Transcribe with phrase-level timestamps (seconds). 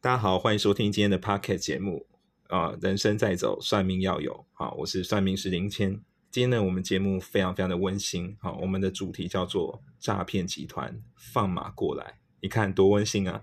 [0.00, 2.06] 大家好，欢迎收听今天的 Pocket 节目
[2.46, 4.46] 啊、人生在走，算命要有。
[4.52, 6.00] 好，我是算命师林谦。
[6.30, 8.36] 今天呢，我们节目非常非常的温馨。
[8.40, 13.42] 好，我们的主题叫做诈骗集团放马过来，你看多温馨啊！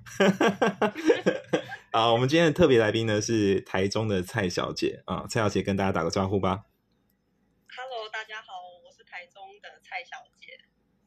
[1.91, 6.63] 好， 我们今天的特别来宾呢是台中的蔡小姐啊，蔡小姐跟大家打个招呼吧。
[7.67, 8.53] Hello，大家好，
[8.85, 10.34] 我是台中的蔡小姐。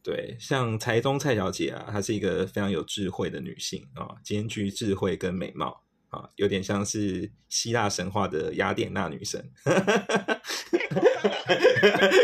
[0.08, 9.50] 对，像台中蔡小姐啊，她是一个非常有智慧的女性啊，兼具智慧跟美貌啊，有点像是希腊神话的雅典娜女神。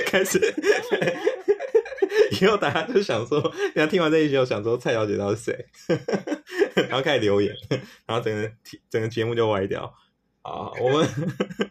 [0.06, 0.40] 开始，
[2.40, 5.66] 以后大家就想说，然后听完这一集，我想说蔡小姐到底是谁，
[6.88, 7.54] 然后开始留言，
[8.06, 8.50] 然后整个
[8.88, 9.94] 整个节目就歪掉。
[10.40, 11.06] 啊，我们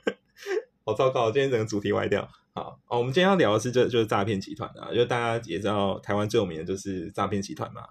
[0.85, 2.29] 好糟糕，今天整个主题歪掉。
[2.55, 7.81] 好，哦，我们今天要聊的是就就是诈骗集团啊，就大家也知道台湾最有名的就是诈骗集团嘛，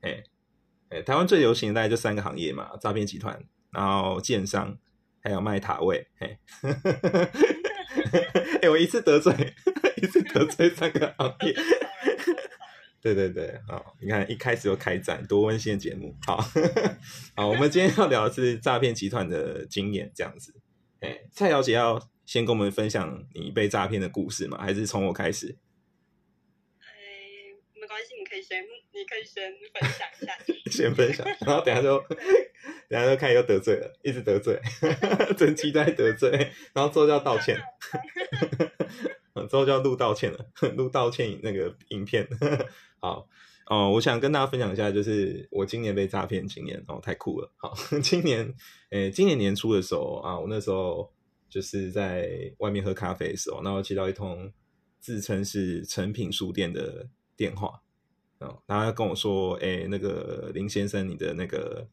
[0.00, 0.22] 哎
[0.90, 4.78] 哎，台湾最流行的大概就三个行业嘛，诈骗集团，然后建商，
[5.20, 6.38] 还有卖塔位，嘿，
[8.62, 9.34] 哎， 我一次得罪，
[9.96, 11.54] 一次得罪三个行业，
[13.00, 16.36] 对对对，好，你看一开始就开战，多温馨的节目，好，
[17.34, 20.54] 好，我们今天要聊的是诈骗集团的经验，这样子，
[21.00, 24.58] 哎，蔡小姐要先跟我们分享你被诈骗的故事吗？
[24.60, 25.56] 还是从我开始？
[26.78, 26.86] 哎，
[27.74, 30.32] 没关系，你可以先，你可以先分享一下。
[30.70, 31.98] 先分享，然后等下就
[32.88, 34.58] 等下就看又得罪了，一直得罪，
[35.36, 36.30] 整期都在得罪，
[36.72, 37.60] 然后之后就要道歉，
[39.50, 42.26] 之后就要录道歉了，录道歉那个影片。
[43.00, 43.28] 好
[43.66, 47.52] 哦，我想跟大家分享一下，就是我今年被诈骗经验哦，太酷了。
[47.56, 48.54] 好，今年
[48.90, 51.12] 诶，今年年初的时候啊，我那时候
[51.52, 54.50] 就是在外面喝咖啡的时候，然后接到一通
[54.98, 57.82] 自称是诚品书店的电话。
[58.38, 61.86] 哦，然后他跟我说：“哎，那个林先生，你的那个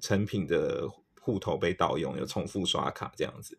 [0.00, 0.88] 成品的
[1.20, 3.58] 户头被盗用，有重复刷卡这样子。”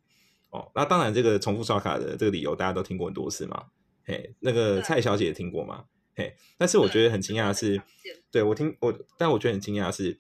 [0.49, 3.67] 哦，那当然，这个重复刷卡的这个理由大家都听过很多次嘛。
[4.03, 5.85] 嘿，那个蔡小姐也听过嘛？
[6.16, 7.81] 嘿，但是我觉得很惊讶的是，
[8.31, 10.19] 对我听我，但我觉得很惊讶的是，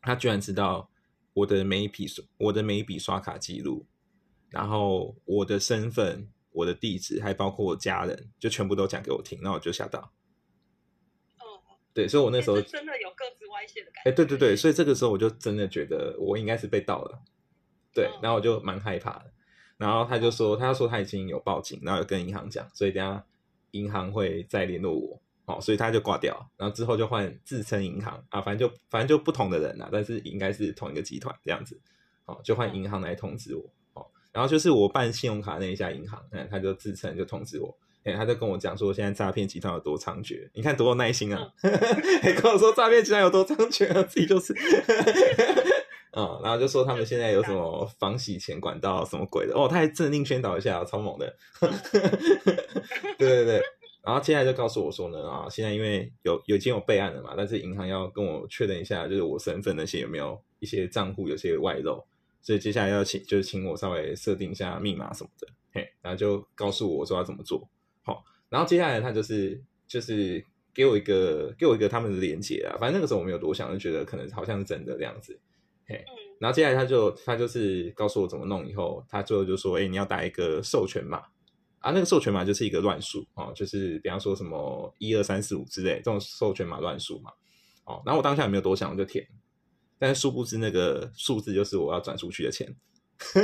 [0.00, 0.90] 他居然知道
[1.34, 2.06] 我的每一笔
[2.38, 3.86] 我的每一笔刷卡记录，
[4.50, 10.12] 然后我的身份、我的地址，还包括我家人，就全部都讲给我听，那我就吓到。
[11.38, 11.62] 哦，
[11.94, 14.16] 对，所以我那时候真的有各自歪斜的感哎、觉。
[14.16, 17.22] 对对对，所以这个时候我就真的觉得我应该是被盗了，
[17.94, 19.32] 对嗯，然后我就蛮害怕的。
[19.78, 23.24] 然后他就说，他说他已经有报警，然后有跟银行讲，所以等下
[23.70, 31.80] 银行会再联络我，哦，所以他就挂掉，然后之后就换自称银行啊，反正就反正就不同的人啦，但是应该是同一个集团这样子，
[32.26, 33.64] 哦，就换银行来通知我，
[33.94, 41.52] 哦，然后就是我办信用卡那一家银行，嗯，他就自称就通知我，哎、他就跟我讲说现在诈骗集团有多猖獗，你看多有耐心啊，
[42.22, 44.54] 还跟我说诈骗集团有多猖獗啊，自己就是，
[46.14, 51.36] 嗯，然后就说他们现在有什么防洗钱管道什么鬼的，哦，他还政令宣导一下，超猛的，
[53.18, 53.62] 对 对对。
[54.04, 62.04] 然后接下来就告诉我说呢，啊，现在因为有有已经有备案了嘛，但是银行要跟我确认一下，就是我身份那些有没有一些账户有些外漏，
[62.40, 67.68] 所以接下来要请就是请我稍微设定一下密码什么的，嘿，然后就告诉我说要怎么做，
[68.02, 75.38] 好，然后接下来他就是就是给我一个给我一个他们的连接啊，反正那个时候我没有多想，就觉得可能好像是真的这样子，
[75.86, 81.22] 嘿，嗯，然后接下来他就他就是告诉我怎么弄，以后他最后就说，哎，你要打一个授权码
[81.82, 87.32] 啊，那个授权码就是一个乱数哦，就是比方说什么一二三四五之类这种授权码乱数嘛，
[87.84, 89.26] 哦，然后我当下也没有多想，我就填，
[89.98, 92.74] 但是殊不知那个数字就是我要转出去的钱，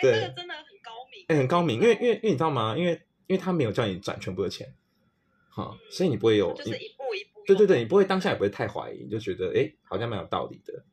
[0.00, 1.24] 对，这对个真的很高明。
[1.28, 2.76] 哎、很高明，因为因为因为你知道吗？
[2.76, 2.92] 因为
[3.26, 4.74] 因为他没有叫你转全部的钱，
[5.48, 7.42] 哈、所以你不会有你就是一步一步。
[7.46, 10.84] 对对对，你不会当下也不会太怀疑，你就觉得哎、好像蛮有道理的，嗯。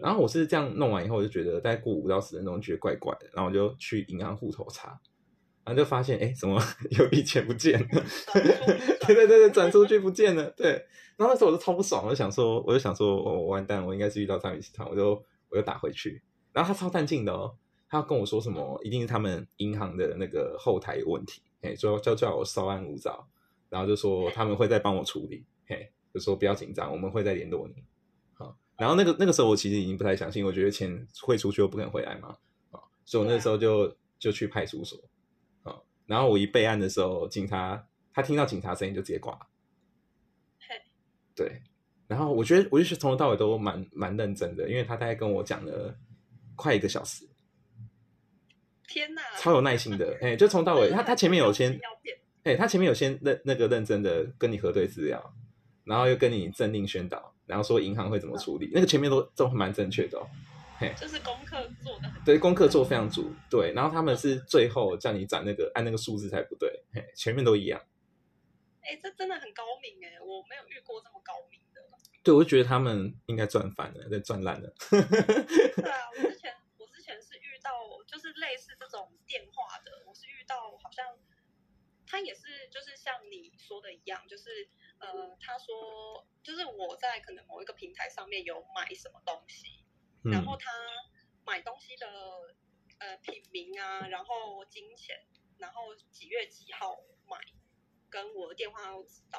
[0.00, 4.88] 然后我是这样弄完以后，我就觉得大概过五到十分钟，觉得怪怪的，然后我就去银行户头查，
[5.64, 6.60] 然后就发现哎，怎么
[6.90, 8.04] 有笔钱不见了？
[9.06, 10.50] 对 对对对，转出去不见了。
[10.56, 10.70] 对，
[11.16, 16.22] 然后那时候我就超不爽，我就想说，我就想说，哦，完蛋，我应该是遇到诈骗集团，我就我就打回去，
[16.52, 17.54] 然后他超淡定的哦，
[17.88, 23.28] 他要跟我说什么，一定是他们银行的那个后台有问题，哎，就就叫我稍安勿躁，
[23.68, 27.84] 然后就说他们会再帮我处理，嘿，就说不要紧张，我们会再联络你。
[28.76, 32.36] 好，然后那个那个时候我其实已经不太相信，我觉得钱汇出去又不可能回来嘛，
[32.70, 34.98] 啊，所以我那时候就就去派出所，
[35.62, 35.76] 啊，
[36.06, 39.46] 然后我一备案的时候，警察他听到警察声音就直接挂了。
[40.58, 40.82] 嘿。
[41.34, 41.62] 对，
[42.06, 45.96] 然后我觉得我就是从头到尾都蛮蛮认真的，因为他大概跟我讲了
[46.54, 47.26] 快一个小时，
[48.86, 51.80] 天哪，超有耐心的， 哎、就从头到尾，他他前面有先，
[52.44, 55.34] 哎、他前面有先认那个认真的跟你核对资料，
[55.84, 60.26] 然后又跟你政令宣导，然后说银行会怎么处理，那个前面都都蛮正确的哦。
[60.96, 67.80] 就是功课做的很对，功课做非常足，对，然后他们是最后叫你转那个按那个数字才不对，嘿，前面都一样。
[68.80, 71.80] 哎，这真的很高明哎，我没有遇过这么高明的。
[72.24, 74.74] 对，我就觉得他们应该赚翻了，在赚烂了。
[74.90, 77.70] 对啊，我之前我之前是遇到
[78.04, 81.06] 就是类似这种电话的，我是遇到好像
[82.12, 84.68] 他也是就是像你说的一样，就是
[84.98, 89.82] 呃，他说就是我在可能某一个平台上面有买什么东西。
[90.22, 90.70] 然后他
[91.46, 92.06] 买东西的
[92.98, 95.16] 呃品名啊，然后金钱，
[95.56, 97.38] 然后几月几号买，
[98.10, 99.38] 跟我的电话都知道。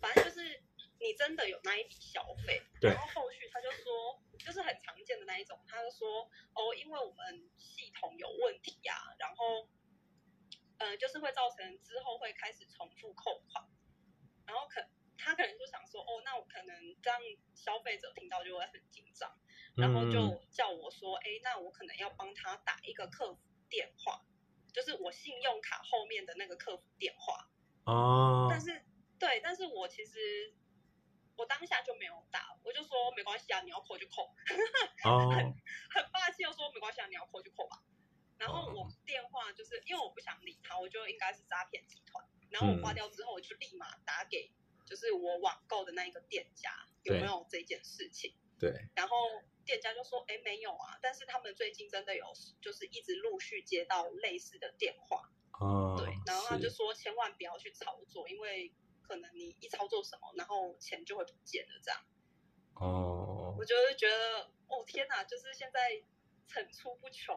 [0.00, 0.62] 反正就是
[1.00, 6.22] 你真的有那一笔消费，然后后续他就说，就是很常见的那一种，他就说
[6.54, 9.68] 哦，因为我们系统有问题啊，然后
[10.78, 13.64] 呃就是会造成之后会开始重复扣款，
[14.46, 14.84] 然后可
[15.16, 17.20] 他可能就想说哦，那我可能让
[17.54, 19.38] 消费者听到就会很紧张。
[19.76, 24.24] 然后就叫我说，哎，那我可能要帮他打一个客服电话，
[24.72, 27.50] 就是我信用卡后面的那个客服电话。
[27.84, 28.46] 哦。
[28.48, 28.84] 但是，
[29.18, 30.54] 对，但是我其实
[31.36, 34.32] 我当下就没有打，我就说没关系啊，你要扣就扣。
[35.10, 35.32] 哦。
[35.32, 35.42] 很
[35.90, 37.82] 很霸气，又说没关系啊，你要扣就扣吧。
[38.44, 42.24] 然后我电话就是因为我不想理他，我就应该是诈骗集团。
[42.50, 44.50] 然后我挂掉之后，我就立马打给
[44.84, 46.70] 就是我网购的那一个店家，
[47.02, 48.34] 有没有这件事情？
[48.58, 48.70] 对。
[48.94, 49.16] 然后。
[49.66, 52.26] 店家就说：“哎，没有啊，但是他们最近真的有，
[52.60, 55.32] 就是一直陆续接到类似的电话。
[55.58, 58.70] 哦，对，然后他就说千万不要去操作，因为
[59.00, 61.80] 可能你一操作什么，然后钱就会不见了。
[61.82, 61.98] 这样。
[62.74, 66.02] 哦，我就是觉得，哦天哪，就是现在
[66.46, 67.34] 层出不穷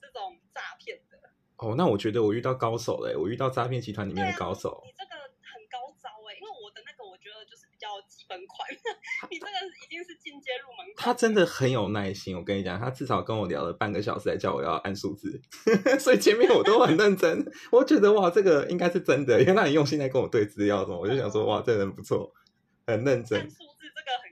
[0.00, 1.18] 这种诈骗的。
[1.56, 4.80] 哦，那我觉得我遇到高手嘞，我遇到诈骗集团里面的高手。
[4.84, 8.68] 你这个很高招哎，因为我的那个我觉得就是比较基本款，
[9.28, 9.52] 你这个
[9.84, 10.86] 已经是进阶入门。
[10.96, 15.40] 他真的很有耐心，我跟你讲，他至少跟我聊了半个小时，才叫我要按数字，
[15.98, 17.44] 所以前面我都很认真。
[17.72, 22.32] 我觉得哇，这个应该是真的，因为他很用心在跟我对资料什么，我就想说哇，这人不错，
[22.86, 23.40] 很认真。
[23.40, 24.27] 按数字这个很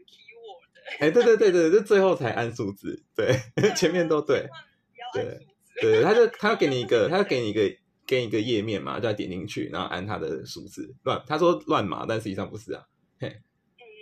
[1.00, 3.38] 哎，对对对对，就最后才按数字，对，
[3.74, 4.48] 前面都对。
[5.12, 5.46] 对。
[5.78, 7.60] 对，他就他要给你一个，他要给你一个，
[8.06, 12.86] 给你一个页面嘛，就要点进去，然后按他的数字乱，他说乱码，但实际上不是啊，
[13.20, 13.42] 嘿，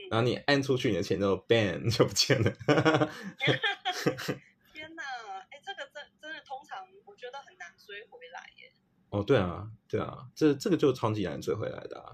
[0.08, 2.48] 然后你按出去，你的钱就 ban 就不见了。
[4.72, 5.02] 天哪，
[5.50, 8.70] 哎，这个真真的通常我觉得很难追回来耶。
[9.10, 12.12] 哦，对啊，对啊，这这个就超级难追回来的啊，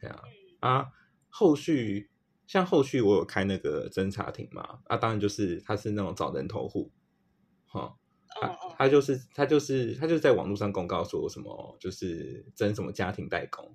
[0.00, 0.20] 对啊，
[0.58, 0.88] 啊，
[1.28, 2.10] 后续
[2.46, 6.90] 像后续我有开那个侦查庭嘛，啊，当然就是他是那种找人头户，
[7.66, 7.96] 哈。
[8.38, 13.74] 他他就是他就是他就是在网络上公告说什么就是征什么家庭代工，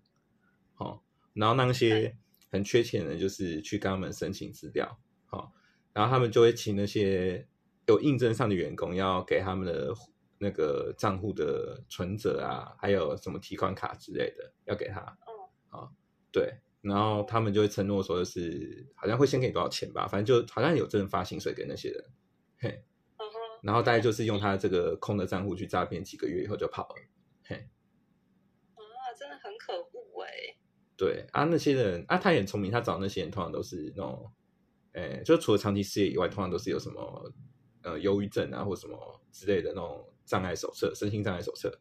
[0.75, 1.03] 好，
[1.33, 2.15] 然后那些
[2.51, 5.51] 很缺钱的，就是去跟他们申请资料，好，
[5.93, 7.47] 然后他们就会请那些
[7.87, 9.95] 有应征上的员工，要给他们的
[10.37, 15.33] 那个账户的存折啊，还有什么提款卡之类的，要给他，嗯，
[15.69, 15.91] 好，
[16.31, 22.05] 对，然后他们就会承诺说是好像会先给你多少钱吧，反正就好像有真的发薪水给那些人，
[22.59, 22.83] 嘿。
[23.61, 26.95] 然后大概就是用他这个空的账户去诈骗，几个月以后就跑了。
[27.43, 27.55] 嘿，
[28.73, 30.57] 啊，真的很可恶哎。
[30.97, 34.31] 对啊，那些人啊，他也很聪明，他找那些人通常都是那种，
[34.93, 37.31] 诶，就除了长期失业以外，通常都是有什么
[37.83, 41.79] 呃忧郁症啊或什么之类的那种障碍手册，身心障碍手册。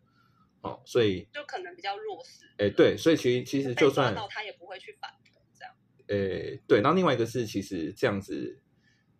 [0.62, 2.46] 哦，所以就可能比较弱势。
[2.58, 5.74] 哎，对，所以其实其实就算他也不会去反驳这样。
[6.08, 8.60] 哎，对，然后另外一个是，其实这样子。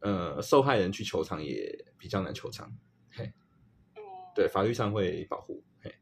[0.03, 2.75] 呃，受害人去求偿也比较难求偿，
[3.13, 3.31] 嘿，
[4.35, 5.95] 对，法律上会保护，嘿，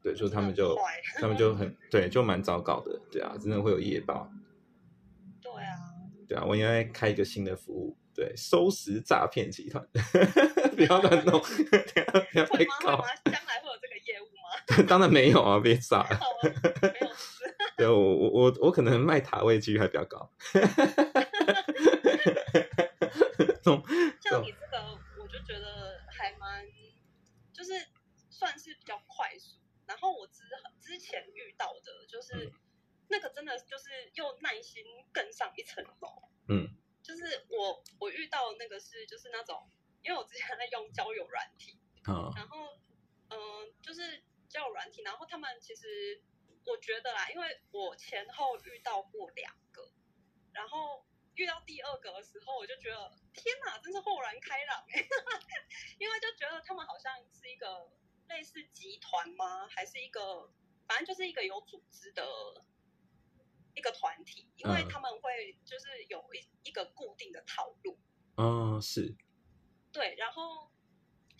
[0.00, 0.78] 对，就他们就
[1.16, 4.30] 他们就很对，就蛮糟糕的，对啊，真的会有业报，
[5.40, 5.74] 对啊，
[6.28, 9.84] 对啊，我应该开一个新的服务，对，收拾诈骗集团，
[10.76, 11.40] 不要乱弄，
[12.30, 13.71] 不要被告，将来会有这个业务吗？
[14.88, 16.06] 当然没有啊，别傻，
[16.42, 17.12] 没有，
[17.76, 20.30] 对我我我我可能卖塔位几率还比较高。
[24.20, 26.64] 像你这个，我就觉得还蛮，
[27.52, 27.72] 就是
[28.30, 29.58] 算是比较快速。
[29.86, 30.42] 然后我之
[30.80, 32.52] 之前遇到的，就是
[33.08, 36.08] 那个真的就是又耐心更上一层楼。
[36.48, 36.68] 嗯，
[37.02, 39.68] 就是我我遇到那个是就是那种，
[40.02, 41.78] 因为我之前在用交友软体，
[42.36, 42.78] 然后
[43.30, 43.36] 嗯，
[43.82, 46.22] 就是交友软体，然后他们其实
[46.66, 49.90] 我觉得啦，因为我前后遇到过两个，
[50.52, 51.04] 然后。
[51.36, 55.00] 遇到第二个的时候，我就觉得天哪，真是豁然开朗哎！
[55.98, 57.90] 因为就觉得他们好像是一个
[58.28, 59.66] 类似集团吗？
[59.66, 60.52] 还是一个
[60.86, 62.22] 反正就是一个有组织的
[63.74, 64.46] 一个团体？
[64.56, 67.98] 因为他们会就是有一一个固定的套路。
[68.36, 69.16] 嗯，是，
[69.90, 70.70] 对，然后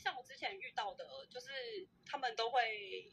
[0.03, 1.49] 像我之前遇到的，就是
[2.05, 3.09] 他们都会，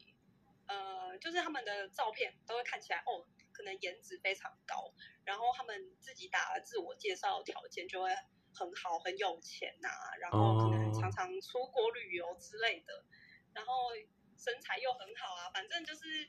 [0.66, 4.92] 呃，就是他们的照片都会看起来哦，可能颜值非常高，
[5.24, 8.10] 然后他们自己打的自我介绍条件就会
[8.52, 9.88] 很好，很有钱呐、
[10.20, 13.04] 然后可能常常出国旅游之类的，
[13.54, 13.90] 然后
[14.36, 16.28] 身材又很好啊，反正就是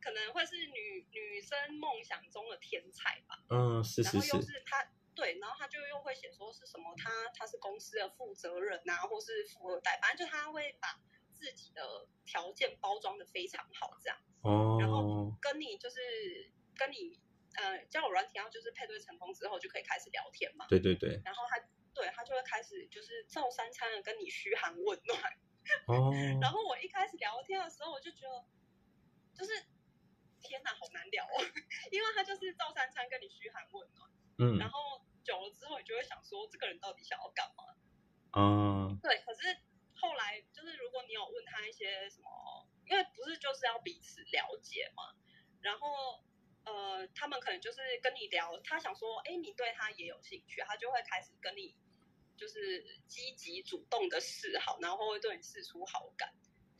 [0.00, 3.38] 可能会是女女生梦想中的天才吧。
[3.50, 10.98] 嗯，是然后是是，又是他对，然后他就又会写说是什么他他是公司的负责人呐、或是富二代，反正就他会把
[11.34, 14.18] 自己的条件包装的非常好，这样。
[14.42, 14.78] 哦。
[14.80, 16.00] 然后，跟你就是
[16.74, 17.20] 跟你
[17.56, 21.58] 呃交友软体，然后就是配对成功之后就可以开始聊天嘛，对对对，然后他
[21.92, 25.20] 对他就会开始就是照三餐的跟你嘘寒问暖，
[25.86, 26.10] 哦，
[26.40, 28.42] 然后我一开始聊天的时候，我就觉得
[29.34, 29.52] 就是
[30.40, 31.44] 天呐，好难聊哦，
[31.92, 34.10] 因为他就是照三餐跟你嘘寒问暖。
[34.38, 34.56] 嗯。
[34.58, 37.64] 然后久了之后，你就会想说，这个人到底想要干嘛？
[38.32, 39.56] 嗯对，可是
[39.94, 45.14] 后来就是，如果你有问他一些什么，因为不是就是要彼此了解嘛，
[45.60, 46.22] 然后
[46.64, 51.74] 呃，他们可能就是跟你聊，他想说，哎，你对他也有兴趣，他就会开始跟你
[52.36, 56.32] 就是积极主动的示好，然后会对你示出好感，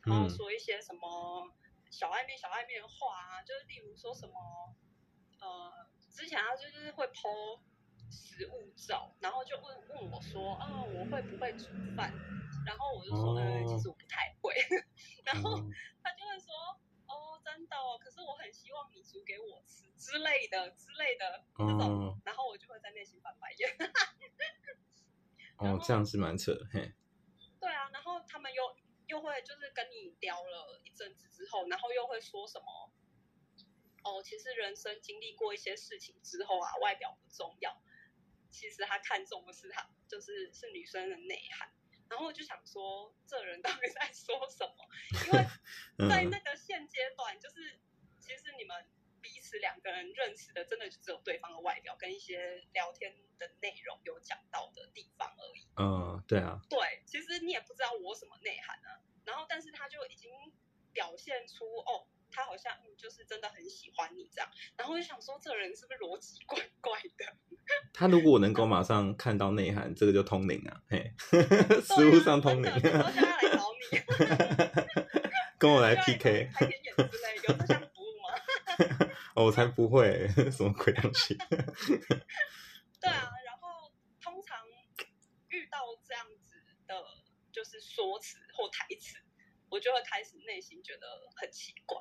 [0.04, 1.52] 然后嗯说一些什么
[1.90, 4.74] 小暧昧、小暧昧的话啊，就是例如说什么，
[5.40, 7.60] 呃，之前他就是会 po
[8.10, 12.12] 食物照，然后就问问我说，啊，我会不会煮饭？
[12.66, 14.54] 然后我就说，呃，哦其实我不太会。
[15.24, 15.70] 然后嗯
[16.02, 16.52] 他就会说，
[17.06, 23.76] 哦，真的哦，可是我很希望你煮给我吃之类的之类的这种，哦然后我就会在内心翻白眼。
[25.58, 26.92] 哦，这样是蛮扯，嘿，
[27.60, 28.62] 对啊，然后他们又
[29.06, 32.90] 又会就是跟你聊了一阵子之后，然后又会说什么，
[34.04, 37.76] 哦，其实人生经历过一些事情之后啊，外表不重要，
[38.50, 41.72] 其实他看中的是他就是是女生的内涵。
[42.08, 44.74] 然后我就想说，这人到底在说什么？
[45.26, 47.78] 因为在嗯那个现阶段，就是
[48.18, 48.84] 其实你们
[49.20, 55.68] 彼此两个人认识的，真的就只有对方的外表跟一些聊天的内容有讲到的地方而已。
[55.76, 59.00] 嗯，对啊，对，其实你也不知道我什么内涵啊。
[59.24, 60.32] 然后，但是他就已经
[60.92, 64.50] 表现出哦，他好像、嗯、就是真的很喜欢你这样。
[64.76, 67.36] 然后我就想说，这个人是不是逻辑怪怪的？
[67.92, 71.42] 他如果能够马上看到内涵，这个就通灵啊，嘿，对
[71.82, 73.98] 实物啊上通灵真，的有时候叫他来找你，
[75.58, 79.12] 跟我来 PK，开天眼之类，有这项服务吗？
[79.34, 84.58] 哦，我才不会，什么鬼东西，对啊，然后通常
[85.48, 86.56] 遇到这样子
[86.86, 86.94] 的，
[87.52, 89.16] 就是说辞或台词，
[89.68, 91.06] 我就会开始内心觉得
[91.36, 91.98] 很奇怪。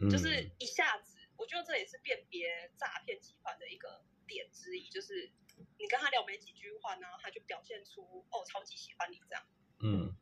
[0.00, 5.30] 嗯就是一下子，我觉得这也是辨别诈骗集团的一个点之一，就是
[5.78, 9.46] 你跟他聊没几句话，然后他就表现出哦超级喜欢你这样。
[9.80, 10.14] 嗯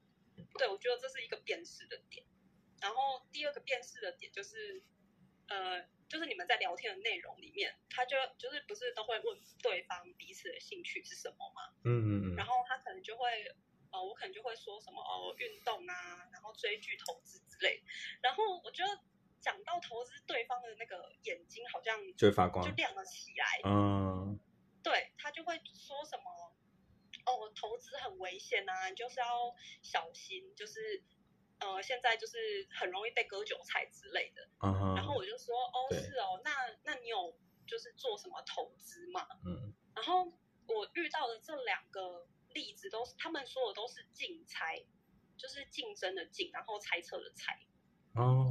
[0.59, 2.25] 对，我觉得这是一个辨识的点。
[2.81, 4.83] 然后第二个辨识的点就是，
[5.49, 11.75] 呃，就是你们在聊天的内容里面，他就就是不是都会问对方彼此的兴趣是什么吗？
[11.85, 13.29] 嗯嗯然后他可能就会，
[13.91, 17.83] 呃，我可能就会说什么哦，运动啊，然后追剧、投资之类。
[18.23, 19.01] 然后我觉得
[19.47, 23.61] 讲到投资，对方的那个眼睛好像就会发光就亮了起来。
[23.71, 24.37] 嗯
[24.83, 26.53] 对他就会说什么，
[27.27, 31.01] 哦，投资很危险啊，你就是要小心，就是
[31.61, 34.49] 呃，现在就是很容易被割韭菜之类的。
[34.67, 36.51] 嗯，然后我就说，哦，是哦，那
[36.83, 37.39] 那你有
[37.69, 39.27] 就是做什么投资嘛？
[39.47, 40.25] 嗯然后
[40.67, 44.85] 我遇到的这两个例子都是，他们说的都是竞猜，
[45.37, 47.59] 就是竞争的竞，然后猜测的猜。
[48.15, 48.46] 哦，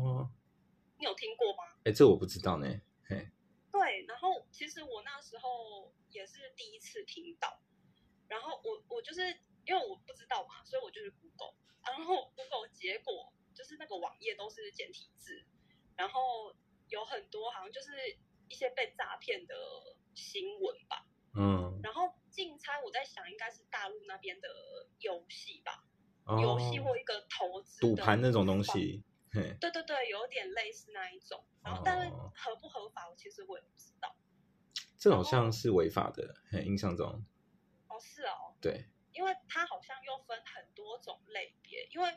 [0.97, 1.63] 你有听过吗？
[1.83, 2.67] 哎，这我不知道呢，
[3.07, 3.29] 嘿，
[3.71, 7.59] 对，然后其实我那时候也是第一次听到，
[8.27, 9.21] 然后我我就是
[9.65, 11.53] 因为我不知道嘛，所以我就是 Google，
[11.85, 15.45] 然后 Google 结果就是那个网页都是简体字，
[15.95, 16.55] 然后
[16.89, 17.91] 有很多好像就是
[18.47, 19.55] 一些被诈骗的
[20.13, 24.47] 新闻吧，嗯，然后竞猜我在想应该是大陆那边的
[24.99, 25.83] 游戏吧，
[26.25, 29.03] 哦游戏或一个投资赌的盘那种东西，嘿，
[29.59, 32.31] 对对对，有点类似那一种，然后但是哦。
[32.35, 34.15] 合不合法，我其实我也不知道。
[34.97, 37.05] 这好像是违法的，很，印象中，
[37.87, 42.09] 哦，是哦，对，因为它好像又分很多种类别，因为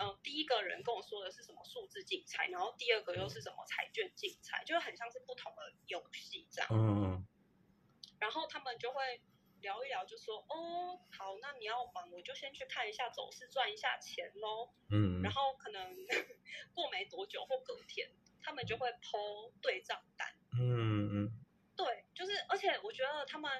[0.00, 6.68] 嗯、呃第一个人跟我说的是什么数字竞猜，然后第二个又是什么彩券竞猜，就是很像是不同的游戏这样。
[6.72, 7.26] 嗯。
[8.18, 9.20] 然后他们就会
[9.60, 14.70] 聊一聊，就说哦，好，那你要忙，我就先去看一下走势，赚一下钱喽。
[14.90, 15.96] 嗯然后可能
[16.74, 18.10] 过没多久或隔天，
[18.42, 19.18] 他们就会抛
[19.60, 20.34] 对账单。
[20.58, 21.30] 嗯嗯
[21.76, 23.50] 对，就是，而且我觉得他们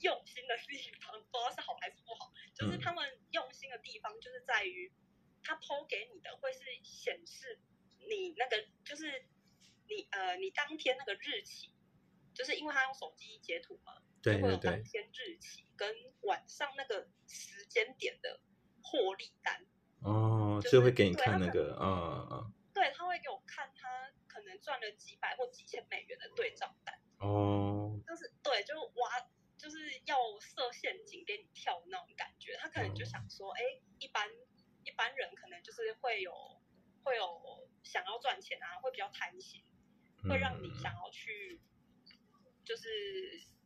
[0.00, 4.92] 用心的地方，不知道是好还是不好，就是嗯他们用心的地方就是在于，
[5.44, 7.58] 他抛给你的会是显示
[8.08, 9.24] 你那个就是
[9.88, 11.70] 你呃你当天那个日期，
[12.34, 18.40] 就是因为他用手机截图嘛，对会有对对，当天日期跟晚上那个时间点的
[18.82, 19.66] 获利单。
[20.02, 29.08] 哦，就就是会给你看那个，嗯嗯对，他会给我看他可能赚了几百或几千美元的对账单，嗯，哦，就是对，就是挖，
[29.56, 32.56] 就是要设陷阱给你跳那种感觉。
[32.56, 33.62] 他可能就想说，哎、
[33.98, 34.28] 一般
[34.84, 36.32] 一般人可能就是会有
[37.04, 39.62] 会有想要赚钱啊，会比较贪心，
[40.28, 40.74] 会让你嗯。
[40.74, 41.60] 想要去，
[42.64, 42.88] 就是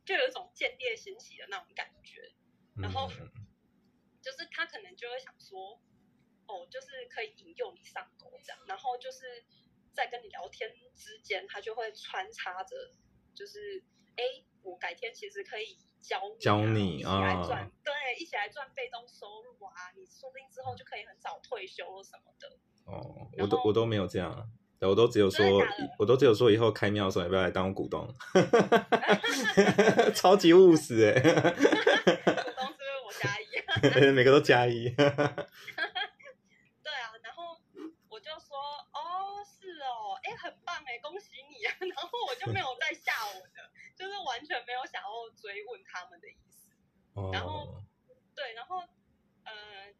[0.07, 2.33] 就有一种间谍心起的那种感觉。
[2.81, 3.31] 然后嗯
[4.23, 5.81] 就是他可能就会想说，
[6.47, 9.45] 哦，就是可以引诱你上钩这样，然后就是
[9.93, 12.75] 在跟你聊天之间，他就会穿插着，
[13.35, 13.85] 就是
[14.17, 14.25] 哎，
[14.63, 22.59] 我改天其实可以教你、啊，教你一起来啊赚，对，一起来赚被动收入啊，你说不定之后就可以很早退休或什么的。
[22.87, 25.45] 哦，我都我都没有这样我都只有说
[25.99, 28.15] 我都只有说以后开庙的时候要不要来当我股东，
[30.15, 31.47] 超级务实哎，股东是
[32.77, 33.51] 不是我加一？
[34.13, 35.47] 每个都加一， 对啊，
[37.23, 37.59] 然后
[38.09, 38.57] 我就说，
[38.93, 41.75] 哦，是哦，哎，很棒哎，恭喜你啊！
[41.81, 46.71] 然后我就没有再下文的，就是完全没有想要追问他们的意思。
[47.33, 47.83] 然后哦，
[48.35, 48.79] 对，然后
[49.45, 49.53] 呃，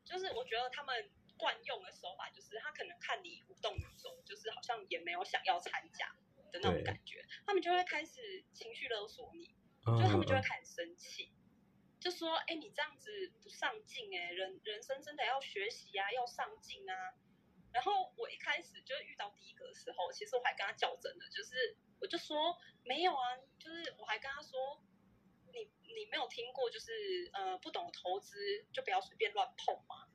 [0.05, 0.95] 就是我觉得他们
[1.39, 6.07] 惯用的手法就是，他可能看你无动于衷，就是好像也没有想要参加
[6.53, 9.55] 的那种感觉，他们就会开始情绪勒索你，
[9.87, 11.33] 嗯就他们就会嗯开始生气，
[12.01, 13.11] 就说：“哎，你这样子
[13.43, 17.15] 不上进，哎，人人生真的要学习啊，要上进啊。”
[17.73, 24.81] 然后我一开始就是遇到第一个的时候，其实我还跟他较真的，就是我就说没有啊，就是我还跟他说，
[25.53, 30.09] 你你没有听过，就是呃不懂投资就不要随便乱碰嘛。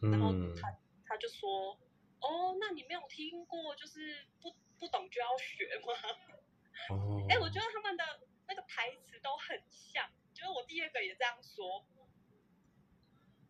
[0.00, 0.68] 然后嗯他
[1.04, 1.72] 他就说，
[2.20, 5.92] 哦，那你没有听过，就是不不懂就要学吗？
[6.90, 8.04] 哦，哎、我觉得他们的
[8.46, 11.84] 那个台词都很像，就是我第二个也这样说，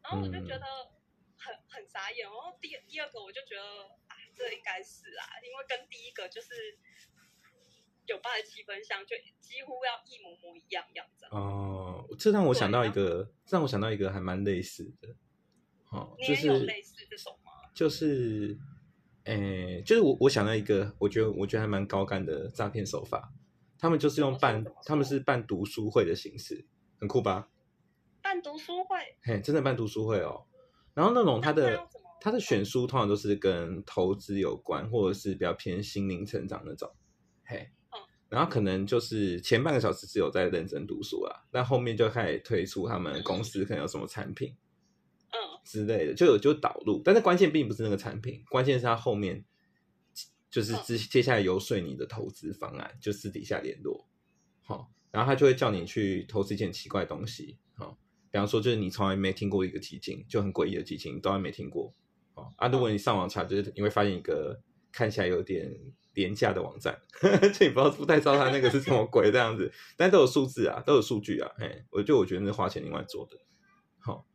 [0.02, 0.64] 然后我就嗯觉得
[1.36, 2.22] 很、很傻眼。
[2.22, 3.62] 然后第第二个我就觉得
[4.06, 6.78] 啊，这应该是啊，因为跟第一个就是
[8.06, 11.34] 酒吧的气氛像，就几乎要一模模一样样这样。
[11.34, 15.08] 哦，这让我想到一对个，这让我想到一个还蛮类似的，
[15.90, 17.52] 哦，就是类似这种吗？
[17.74, 18.58] 就是，
[19.24, 23.32] 诶，就是我我想到一个，我觉得我觉得还蛮高干的诈骗手法，
[23.78, 26.66] 他们就是用怎么说办怎么，说他们是办读书会的形式，
[26.98, 27.48] 很酷吧？
[28.22, 30.46] 办读书会，嘿，真的办读书会哦。
[30.94, 31.78] 然后那种他的
[32.20, 36.90] 他的选书通常都是跟投资有关，或者是比较偏心灵成长那种，
[37.44, 38.00] 嘿嗯。
[38.28, 44.56] 然后可能就是前半个小时只有在认真读书啊，但后面就开始推出他们公司可能有什么产品，嗯
[45.66, 49.44] 之类的，就有就导入，但是关键并不是那个产品，关键是它后面
[50.48, 50.80] 就是嗯。
[50.86, 54.08] 接接下来游说你的投资方案，就私底下联络，
[54.62, 57.98] 好、然后他就会叫你去投资一件奇怪的东西，好、
[58.30, 61.92] 比方说就是你从来没听过一个基金，就很诡异的基金，你都还没听过，
[62.34, 64.60] 哦啊，如果你上网查，就是你会发现一个
[64.92, 65.70] 看起来有点
[66.14, 66.98] 廉价的网站，
[67.52, 73.36] 就你不知道不太知道它那个是什么鬼这样子，但都有数字啊，都有数据啊，哎，我就我觉得那是花钱另外做的，
[73.98, 74.26] 好、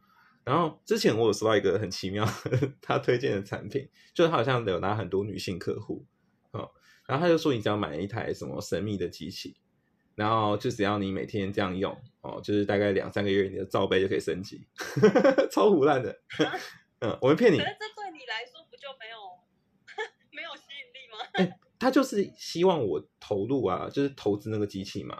[0.43, 2.27] 然后之前我有收到一个很奇妙
[2.81, 6.05] 他推荐的产品，就是他好像有拿很多女性客户，
[6.51, 6.71] 哦，
[7.05, 9.55] 然后他就说你只要买一台什么神秘的机器，
[10.15, 14.67] 然后就只要你每天这样用，哦，就是大概两三个月你的罩杯就可以升级，
[15.51, 16.19] 超胡烂的，
[16.99, 19.17] 嗯，我没骗你可，是这对你来说不就没有
[20.35, 21.17] 没有吸引力吗？
[21.33, 25.19] 哎他就是希望我投入啊，就是投资那个机器嘛。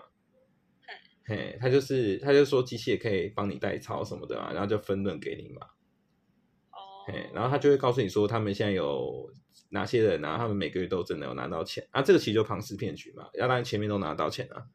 [1.25, 5.67] 嘿，他就是他就说机器也可以帮你代操什么的啊，然后就分润给你嘛。
[6.71, 9.31] 哦，嘿，然后他就会告诉你说他们现在有
[9.69, 14.67] 哪些人啊，他们每个月都真的有拿到钱啊，这个其实就庞氏骗局嘛，要不然前面都拿到钱啊。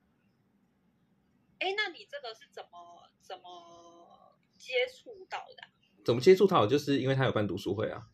[1.59, 5.69] 哎，那你这个是怎么怎么接触到的啊、
[6.05, 6.67] 怎么接触到？
[6.67, 8.07] 就是因为他有办读书会啊。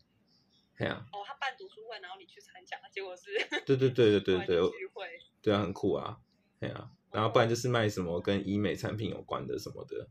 [0.75, 3.29] 嘿啊，哦，他办读书会，然后你去参加，结果是
[3.63, 5.07] 对对对对对 对玩聚会。
[5.41, 6.19] 对啊，很酷啊。
[6.59, 10.09] 嘿啊，然后不然就是卖什么跟医美产品有关的什么的。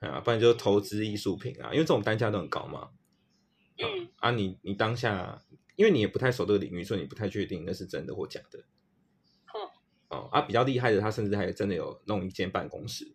[0.00, 2.90] 哎啊，不然就是投资艺术品啊，因为这种单价都很高嘛。
[3.76, 5.42] 嗯，啊你，你当下，
[5.76, 8.64] 因为你也不太熟这个领域，所以你不太确定那是真的或假的。
[9.44, 9.60] 哼，
[10.08, 13.14] 哦啊，比较厉害的，他甚至还真的有弄一间办公室，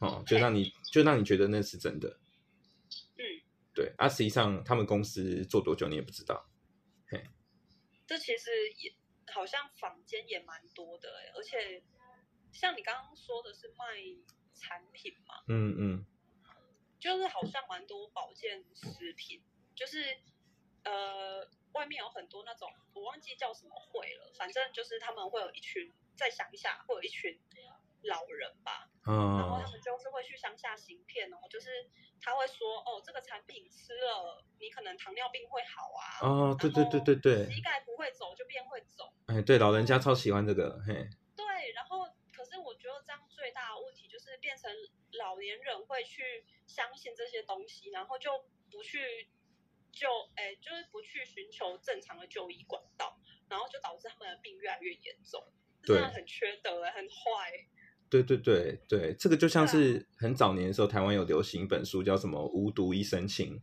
[0.00, 2.18] 哦，就让你就让你觉得那是真的。
[3.16, 3.22] 嗯，
[3.72, 6.48] 对啊，实际上他们公司做多久你也不知道。
[7.06, 7.22] 嘿
[8.06, 8.50] 这其实
[8.82, 8.92] 也
[9.32, 11.82] 好像房间也蛮多的哎，而且
[12.52, 13.84] 像你刚刚说的是卖
[14.54, 16.06] 产品嘛，嗯嗯。
[17.00, 19.42] 就是好像蛮多保健食品，
[19.74, 20.16] 就是
[20.84, 27.38] 呃外面有很多那种我忘记叫什么会了，反正就是他们会有一群再想一下会有一群
[28.04, 31.90] 老人吧，然后他哦们就是会去乡下行骗哦，就是
[32.20, 39.12] 他会说哦这个产品吃了你可能糖尿病会好啊，哦，对对对对对，膝盖不会走就变会走。
[39.26, 44.70] 哎，对，老人家超喜欢这个，嘿，对，然后可是我觉得这样最大的问题就是变成
[45.12, 49.28] 老年人会去相信这些东西，然后就不去
[49.92, 55.44] 就哎，就是不去寻求正常的就医管道，然后就导致他们的病越来越严重，
[55.82, 55.96] 对。
[55.96, 57.66] 真的很缺德哎，很坏。
[58.22, 63.56] 对对对对，这个就像是很早年的时候，台湾有流行一本书叫什么《无毒一生菌》，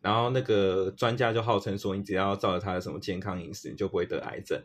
[0.00, 4.60] 然后那个专家就号称说，你只要照着他的什么健康饮食，你就不会得癌症。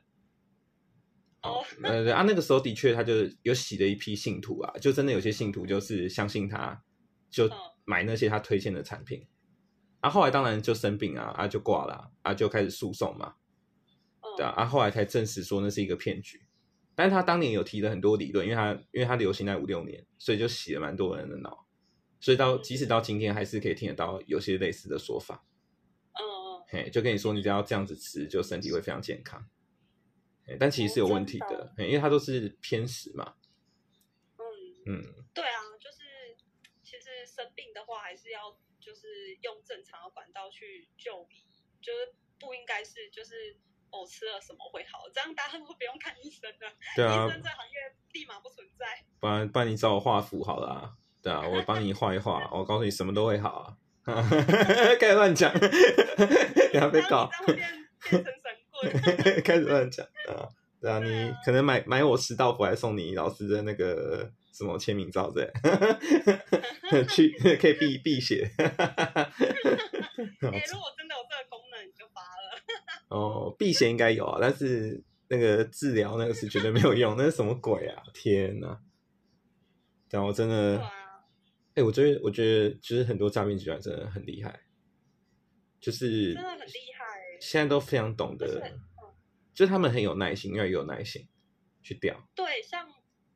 [1.44, 6.82] 哦，呃对啊，那个时候的确他就有洗了一批信徒啊，就真的有些信徒就是相信他，
[7.30, 7.52] 就嗯
[7.86, 9.28] 买那些他推荐的产品。
[10.00, 13.36] 啊，后来当然就生病啊，啊就挂了啊，啊就开始诉讼嘛，
[14.22, 16.42] 嗯，对啊，啊后来才证实说那是一个骗局。
[16.96, 21.66] 但是他当年有提了很多理论，因为他因为他流行在五六年，所以就洗了蛮多人的脑，
[22.20, 25.46] 所以到即使到今天还是可以听得到有些类似的说法。
[26.14, 29.46] 嗯嗯，嘿，就跟你说，你只要这样子吃，就身体会非常健康。
[30.60, 33.36] 但其实是有问题哦的，嘿因为它都是偏食嘛。
[34.86, 36.36] 嗯，嗯，对啊，就是
[36.84, 39.08] 其实生病的话，还是要就是
[39.44, 41.46] 用正常的管道去就医，
[41.82, 43.58] 就是不应该是就是
[43.92, 48.86] 哦吃了什么会好，这样大家都不用看医生了， 对啊医，生这行业立马不存在。
[49.20, 53.78] 不然不然你找我画符好了啊，对啊，我帮你画一画，我告诉你什么都会好啊。
[55.00, 55.60] 开始乱讲， 你
[56.72, 57.08] 这样会变
[58.10, 59.42] 变成神棍。
[59.44, 60.50] 开始乱讲啊，
[60.82, 65.52] 对啊，你可能买买我十道符，还送你老师的那个什么签名照之类，
[67.06, 68.50] 去可以避避邪。
[68.58, 68.66] 哎、
[70.42, 70.50] 如
[70.80, 72.58] 果真的有这个功能，你就发了。
[73.12, 78.02] 哦，避邪应该有啊，但是那个治疗那个是绝对没有用，那是什么鬼啊？
[78.14, 78.82] 天哪！
[80.10, 84.62] 对啊，我真的，哎、啊，我觉得，我觉得，就是很多诈骗集团真的很厉害，
[85.82, 88.80] 就是真的很厉害欸现在都非常懂就是得嗯，
[89.54, 91.28] 就是他们很有耐心，越来越有耐心
[91.84, 92.16] 去钓。
[92.34, 92.88] 对，像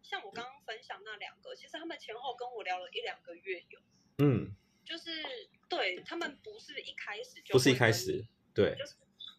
[0.02, 3.80] 像我刚刚分享那两个，其实他们前后跟我聊了一两个月有，
[4.20, 4.52] 嗯，
[4.86, 5.12] 就是
[5.68, 8.96] 对他们不是一开始就不是一开始，对，就是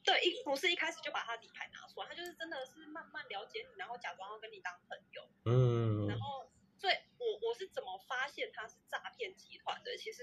[0.06, 9.96] 对一不是一开始就把他底牌拿出来，他就是真的是慢慢了解你，然后假装要跟你当朋友，嗯然后最我我是怎么发现他是诈骗集团的？
[9.96, 10.22] 其实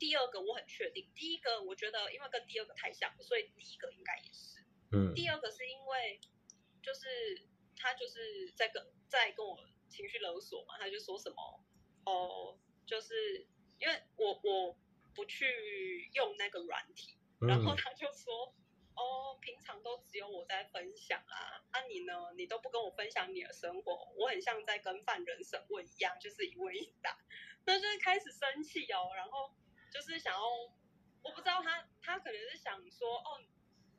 [0.00, 4.66] 第二个我很确定，第一个我觉得因为跟第二个太像了，所以第一个应该也是。
[4.90, 6.20] 嗯第二个是因为
[6.82, 9.56] 就是他就是在跟在跟我
[9.88, 11.64] 情绪勒索嘛，他就说什么
[12.04, 13.46] 哦，就是
[13.78, 14.76] 因为我我
[15.14, 18.52] 不去用那个软体，然后嗯他就说。
[19.00, 22.12] 哦，平常都只有我在分享啊，啊你呢？
[22.36, 27.16] 你都不跟我分享你的生活，我很像在跟犯人审问一样，就是一问一答。
[27.64, 29.50] 那就是开始生气哦，然后
[29.90, 30.40] 就是想要，
[31.22, 33.40] 我不知道他他可能是想说，哦，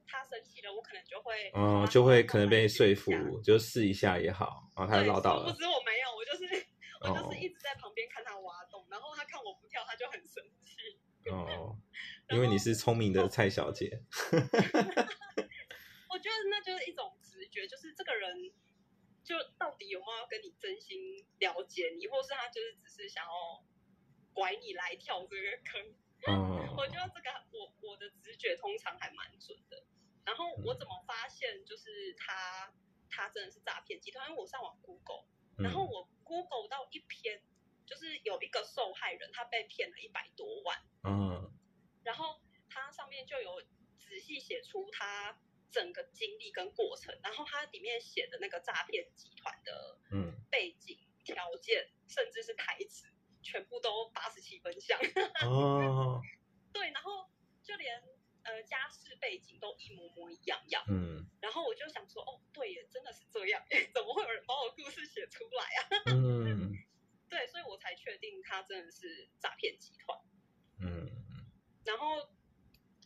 [0.08, 3.12] 他生气了，我可能就会，哦，好就会可能被说服，
[3.42, 5.58] 就试一下也好，然后他就对，唠叨了不。
[5.58, 6.68] 知我没有，我就是
[7.02, 11.00] 我哦就是一直在旁边看他挖洞，然后他看我不跳，他就很生气。
[11.30, 11.78] 哦，
[12.30, 14.02] 因为你是聪明的蔡小姐。
[16.10, 18.52] 我觉得那就是一种直觉，就是这个人
[19.24, 21.00] 就到底有没有跟你真心
[21.40, 23.64] 了解你，或是他就是只是想要
[24.34, 25.96] 拐你来跳这个坑。
[26.28, 29.84] 哦 我觉得这个我我的直觉通常还蛮准的。
[30.24, 32.72] 然后我怎么发现就是他
[33.10, 34.30] 他真的是诈骗集团？
[34.30, 35.26] 因为我上网 Google，
[35.58, 37.42] 然后嗯我 Google 到一篇，
[37.92, 41.52] 就是有一个受害人他被骗了一百多万，嗯
[42.06, 43.62] 然后他上面就有
[43.98, 45.38] 仔细写出他
[45.70, 54.98] 整个经历跟过程，然后他里面写的那个诈骗集团的嗯背景条件，甚至是台词，全部都八十七分像。
[55.44, 56.22] 哦
[56.72, 57.30] 对，然后
[57.62, 58.02] 就连
[58.44, 60.82] 呃家世背景都一模模一样样。
[60.88, 65.82] 嗯然后我就想说，哦，对耶，真的是这样耶， 怎么会有人把我故事写出来啊？
[66.14, 66.72] 嗯
[67.32, 70.20] 对，所以我才确定他真的是诈骗集团。
[70.82, 71.08] 嗯
[71.86, 72.30] 然后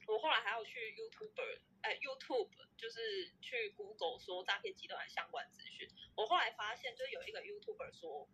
[0.08, 5.88] 我后来还要去 YouTube，哎，YouTube 就是去 Google 说诈骗集团的相关资讯。
[6.16, 8.28] 我后来发现，就是有一个 YouTuber 说，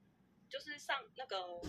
[0.50, 1.60] 就是上那个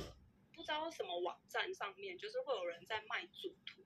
[0.54, 3.84] 不知道什么网站上面，就是会有人在卖主图，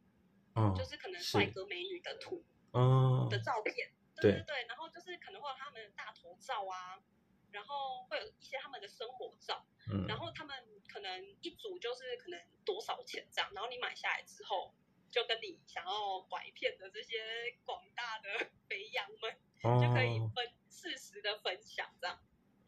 [0.55, 7.03] 哦就是可能帅哥美女的图哦的照片，对对对对，然后就是可能会有他们的大头照啊，
[7.51, 10.57] 然后会有一些他们的生活照，嗯然后他们
[10.89, 14.75] 可能一组就是可能多少钱这样，然后你买下来之后，
[15.11, 17.17] 就跟你想要拐骗的这些
[17.65, 19.33] 广大的 肥羊们，
[19.81, 22.19] 就可以哦分适时的分享这样。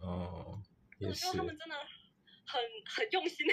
[0.01, 0.63] 哦，
[0.99, 1.75] 也是我觉得他，们真的
[2.47, 3.47] 很很用心，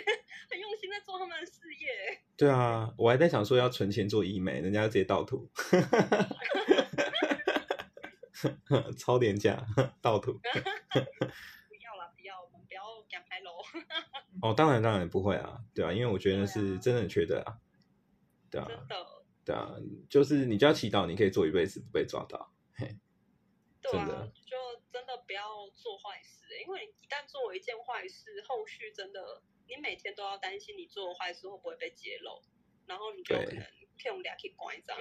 [0.49, 2.21] 很用心在做他们的事业。
[2.37, 5.49] 对啊，我还在想说要存钱做医美，人家就直接盗图，
[8.97, 9.65] 超廉价
[10.01, 10.39] 盗图。
[14.41, 17.57] 哦，当然当然不会啊，对啊，因为我觉得是真的很缺德啊，
[18.49, 19.05] 对啊，真的，
[19.45, 19.75] 对啊，
[20.09, 22.97] 就是你就要祈祷你可以做一辈子不被抓到，嘿，
[23.81, 24.57] 对啊真的，就
[24.91, 32.41] 真的不要做坏事，欸因为你一旦做了一件坏事，后续真的你每天都要担心你做的坏事会不会被揭露，
[32.85, 34.95] 然后你就可能可以用俩去关一张。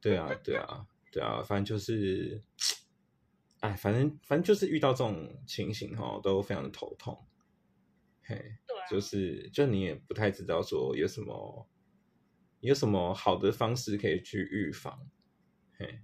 [0.00, 2.42] 对啊，对啊，对啊，反正就是，
[3.60, 7.26] 哎，反正反正就是遇到这种情形哈，都非常的头痛，
[8.26, 11.68] 嘿，对啊，就是就你也不太知道说有什么
[12.60, 15.10] 有什么好的方式可以去预防，
[15.78, 16.00] 嘿，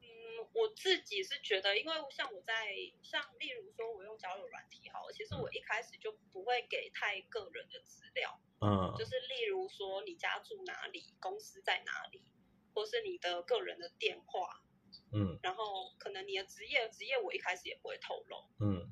[0.00, 0.06] 嗯，
[0.54, 8.94] 我自己是觉得，因为像我在像例如说我用交友软体好了，其实我一开始就不会给太个人的资料，嗯。
[8.98, 12.22] 就是例如说你家住哪里，公司在哪里，
[12.74, 14.64] 或是你的个人的电话，
[15.12, 15.38] 嗯。
[15.42, 18.91] 然后可能你的职业，职业我一开始也不会透露，嗯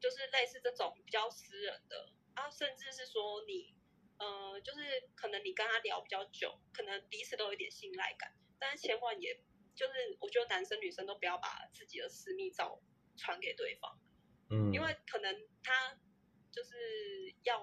[0.00, 3.74] 就是类似这种比较私人的啊，甚至是说你，
[4.18, 9.40] 呃，就是可能你跟他聊比较久，可能彼此都有一点信赖感，但是千万也
[9.74, 12.80] 就是我觉得男生女生都不要把自己的私密照
[13.16, 13.98] 传给对方，
[14.50, 15.98] 嗯，因为可能他
[16.50, 17.60] 就是要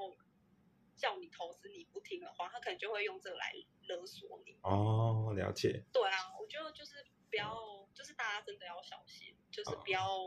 [0.97, 3.53] 叫你投资，你不听的话，他可能就会用这个来
[3.87, 4.57] 勒索你。
[4.61, 10.19] 哦，了解，对啊，我觉得就是不要，就是大家真的要小心，就是不要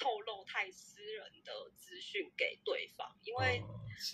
[0.00, 3.62] 透露太私人的资讯给对方，因为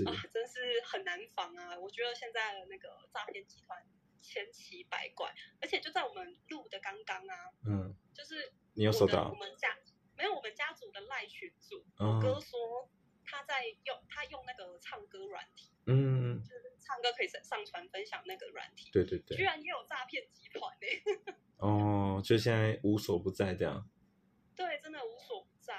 [0.05, 1.79] 啊，真是很难防啊！
[1.79, 3.87] 我觉得现在的那个诈骗集团
[4.21, 9.79] 千奇百怪，而且就在我们录的刚刚啊，嗯，就是你有收到我们家
[10.17, 12.91] 没有我们家族的赖群组，嗯我哥说
[13.25, 23.89] 他在用他用那个唱歌软体，嗯，就是唱歌可以上上传分享那个软体，对对对，居然也有诈骗集团呢、哦，就现在无所不在这样。
[24.57, 25.75] 对，真的无所不在，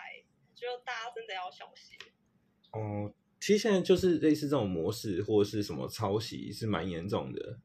[0.53, 1.97] 就大家真的要小心。
[2.71, 7.59] 哦，其实现在就是类似这种模式或者是什么抄袭是蛮严重的。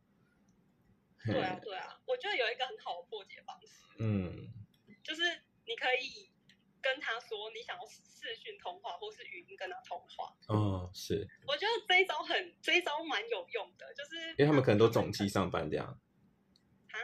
[1.25, 4.49] 对啊，对啊，我觉得有一个很好的破解方式，嗯，
[5.03, 5.23] 就是
[5.67, 6.31] 你可以
[6.81, 10.35] 跟他说你想要视讯通话或是语音跟他通话。
[10.49, 15.87] 哦，是我觉得这一招很，这一招蛮有用的，就是因为他们可能都总机上班这样。
[16.91, 16.97] 啊，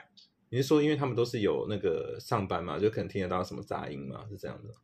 [0.51, 4.75] 你是说，因为他们都是有那个上班嘛，就可能听得到什么杂音嘛，是这样的。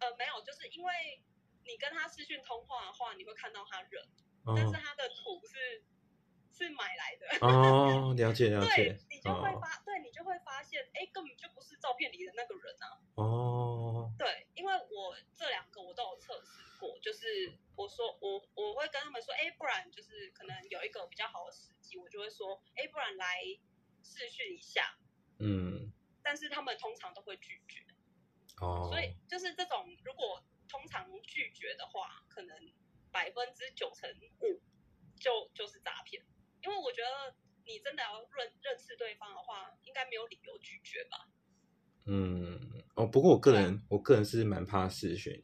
[0.00, 1.22] 呃，没有，就是因为
[1.64, 4.02] 你跟他视讯通话的话，你会看到他人，
[4.44, 5.82] 哦但是他的图是
[6.52, 7.46] 是买来的。
[7.46, 13.00] 哦，了解了解对，你就会哦发，对你就会发现，哎，根本就不是照片里的那个人啊。
[13.14, 23.42] 哦，对，因为我这两个我都有测试过，就是我说我我会跟他们说，哎，不然就是可能有一个比较好的时机，我就会说，哎，不然来
[24.02, 24.96] 试训一下，
[25.38, 27.84] 嗯，但是他们通常都会拒绝，
[28.60, 32.56] 哦，所以就是这种如果通常拒绝的话，可能
[33.10, 34.08] 百分之九成
[34.40, 34.60] 五
[35.18, 36.22] 就就是诈骗，
[36.62, 37.34] 因为我觉得
[37.66, 41.28] 你真的要认认识对方的话，应该没有理由拒绝吧。
[42.06, 45.42] 嗯，哦，不过我个人，我个人是蛮怕视讯，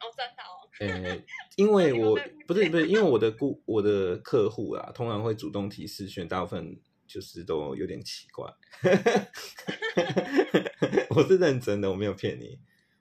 [0.00, 1.24] 哦，真的哦，呃，
[1.56, 2.14] 因为 我
[2.46, 8.46] 不是不是，因为我的顾我的客户啊，通常会主动提示讯，大部分就是都有点奇怪。
[11.10, 12.60] 我是认真的，我没有骗你。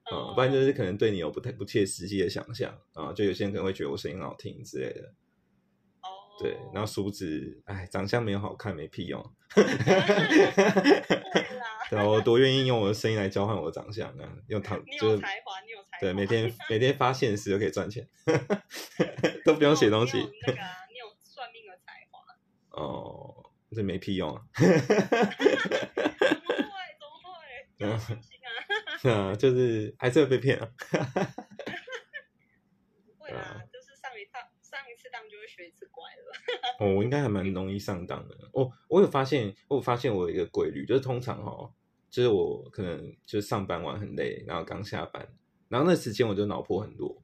[0.09, 5.01] 啊、嗯不然就是可能对你有不太不切实际的想象啊、就有些人可能会觉得我声音好听之类的，
[6.01, 6.07] 哦，
[6.39, 9.21] 对，然后殊不知，哎，长相没有好看没屁用，
[9.53, 9.73] 对啦，
[11.89, 16.55] 对啊，我多愿意用我的声音来交换我的长相啊，用躺你就是有才华，你有才华，对，每天。
[16.69, 18.07] 每天发现实就可以赚钱，
[19.43, 22.21] 都不用写东西你有那个啊，你有算命的才华，
[22.81, 23.36] 哦，
[23.75, 24.41] 这没屁用啊。
[24.55, 24.77] 怎么会？
[26.97, 27.33] 怎么会？
[27.79, 29.31] 嗯啊！
[29.31, 30.67] 啊，就是还是会被骗啊。
[33.05, 36.33] 不会啦，嗯就是上一趟上一次当就会学一次乖了。
[36.79, 38.35] 哦，我应该还蛮容易上当的。
[38.53, 41.73] 哦，我有发现，我有发现我有一个规律，就是通常哦，
[42.09, 45.27] 就是我可能就是上班完很累，然后刚下班，
[45.69, 47.21] 然后那时间我就脑波很弱。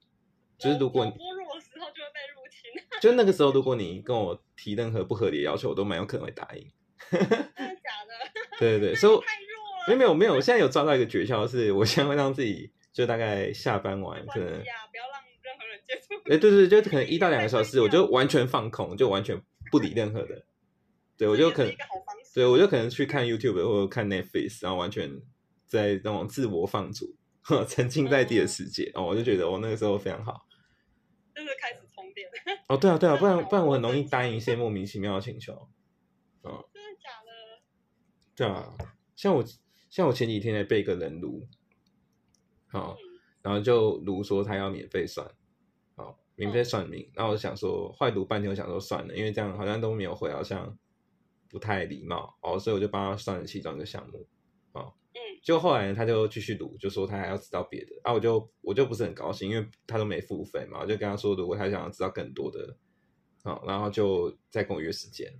[0.59, 2.42] 就是如果脑波弱的时候就会被入侵，
[3.01, 6.71] 就那个时候，如果你跟我提任何不合理的要求，我都蛮有可能会答应。
[7.09, 8.57] 真的假的？
[8.59, 9.87] 对对对，所以太弱了。
[9.87, 14.53] 没有没有没有，我现在有抓到一个诀窍，是我现在会让自己就大概下班完可能不
[14.97, 16.15] 要让任何人接触。
[16.25, 20.43] 哎，对对，对就可能一到两个小时，我就完全放空，就完全不理任何的。
[21.17, 21.73] 对我就可能。
[22.33, 25.21] 对我就可能去看 YouTube 或者看 Netflix，然后完全
[25.67, 27.15] 在那种自我放逐，
[27.67, 28.89] 沉浸在自己的世界。
[28.95, 30.47] 哦，我就觉得我那个时候非常好。
[31.35, 31.82] 就是开始
[32.67, 35.53] 哦，对啊，对啊， 不然不然我很容易答应一些 莫名其妙的请求。
[36.43, 37.61] 嗯真的假的？
[38.35, 38.75] 对啊，
[39.15, 39.43] 像我
[39.89, 41.47] 像我前几天才被一个人撸，
[42.67, 45.29] 好、嗯然后就撸说他要免费算，
[45.97, 47.11] 好、免费算命。
[47.13, 50.77] 然后我想说，坏撸半天，我想说算了，因为这样好像都没有回，好像
[51.49, 54.25] 不太礼貌哦，所以我就帮他算了其中一个项目。
[55.43, 62.75] 嗯，就后来呢他就继续读，就说他还要知道别的啊，我就我就不是很高兴，因为他都没付费嘛，我就跟他说，如果他想要知道更多的，
[63.43, 65.31] 啊、然后就再跟我约时间。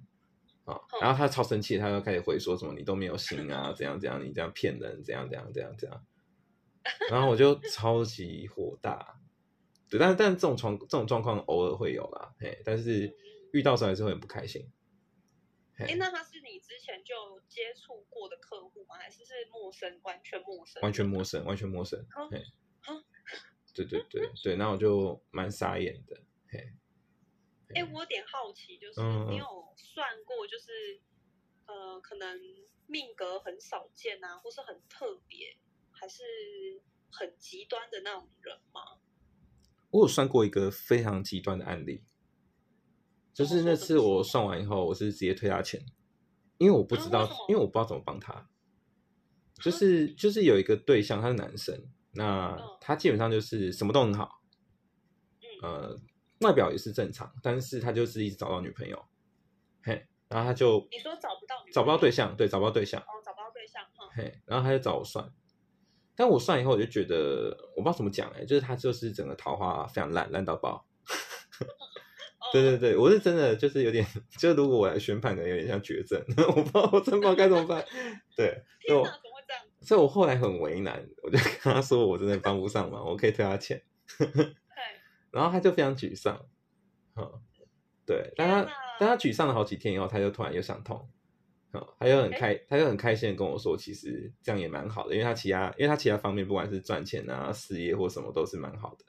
[0.65, 6.05] 啊、嗯然后他超生气，他就开始回说什么你都没有心啊，怎样怎样，你这样骗人，怎样怎样怎样怎样。
[7.11, 9.19] 然后我就超级火大，
[9.89, 13.13] 对，但但这种状这种状况偶尔会有啦，嘿，但是
[13.51, 14.65] 遇到的时候还是会很不开心。
[15.75, 18.95] 嘿哎，那他是你之前就接触过的客户吗？
[18.95, 20.81] 还是是陌生，完全陌生？
[20.83, 21.99] 完全陌生，完全陌生。
[22.11, 22.37] 啊嘿
[22.81, 23.03] 啊，
[23.73, 26.15] 对对对对，那我就蛮傻眼的。
[26.49, 26.73] 嘿，
[27.75, 31.01] 哎，我有点好奇，就是你有算过，就是
[31.65, 32.39] 呃，可能
[32.85, 35.57] 命格很少见啊，或是很特别，
[35.91, 36.23] 还是
[37.11, 38.99] 很极端的那种人吗？
[39.89, 42.03] 我有算过一个非常极端的案例，
[43.33, 45.83] 就是那次我算完以后，我是直接退他钱，
[46.59, 48.47] 因为我不知道，啊为因为我不知道怎么帮他。
[49.55, 51.79] 就是就是有一个对象，他是男生，
[52.11, 54.41] 那嗯他基本上就是什么都很好，
[55.61, 55.99] 嗯呃，
[56.41, 59.01] 外表也是正常，但是他就是一直找不到女朋友，
[59.83, 65.31] 嘿，然后他就你说找不到找不到对象，对，找不到对象，哦，找不到对象，哈，嘿，然后他就找我算，
[66.15, 70.85] 但我算以后我就觉得我不知道怎么讲哎、就是他就是整个桃花非常烂，烂到爆。
[72.59, 74.05] 哦对对对，我是真的就是有点，
[74.37, 77.83] 就如果我来宣判，可能有点像绝症，我不知道我真不知道该怎么办。
[78.35, 79.07] 对，所以我？
[79.81, 83.83] 所以我后来很为难，我就跟他说我真的帮不上忙，我可以退他钱，
[84.17, 84.27] 对，
[85.29, 86.39] 然后他就非常沮丧，
[87.17, 87.29] 嗯，
[88.05, 91.05] 对，但他但他沮丧了好几天以后，他就突然又想通，
[91.73, 99.03] 嗯，他又很开，他就很开心的跟我说，其实这样也蛮好的，因为他其他因为他其他方面不管是赚钱啊、事业或什么都是蛮好的。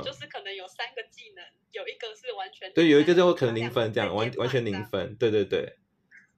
[0.00, 5.76] 就是可能有三个技能，有一个是完全对，有一个就就可能零分这样，完完全零分，对对对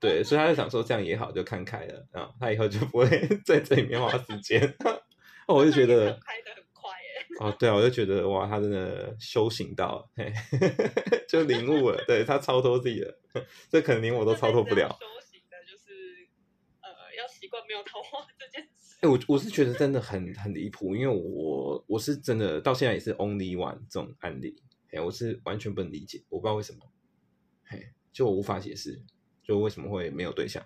[0.01, 3.07] 对，所以他就想说这样也好，就看开了啊，他以后就不会
[3.47, 4.61] 在这里面花时间。
[5.47, 7.27] 哦，我就觉得开的很快耶。
[7.41, 10.33] 哦，对啊，我就觉得哇，他真的修行到了，嘿，
[11.29, 13.15] 就领悟了，对他超脱自己了，
[13.71, 14.89] 这可能连我都超脱不了。
[14.99, 16.29] 修行的就是
[16.81, 18.84] 呃，要习惯没有桃花这件事。
[19.05, 24.57] 哎、我我是觉得真的很很离谱，因为我我是真的到现在也是 only one 这种案例，
[24.93, 26.91] 哎，我是完全不能理解，我不知道为什么，
[27.67, 29.05] 嘿，就我无法解释，
[29.43, 30.65] 就为什么会没有对象。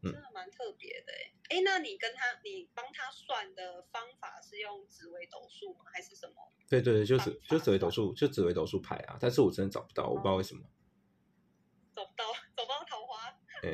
[0.00, 1.58] 嗯真的蛮特别的哎。
[1.58, 5.84] 哎，那你跟他，你帮他算的方法是用紫微斗数吗？
[5.92, 6.50] 还是什么？
[6.70, 10.62] 对对对，就方是就紫微斗数，就紫微斗数牌啊，但是我真的找不到，我不知道为什么。
[11.94, 12.24] 找不到，
[12.56, 13.70] 找不到桃花，呃，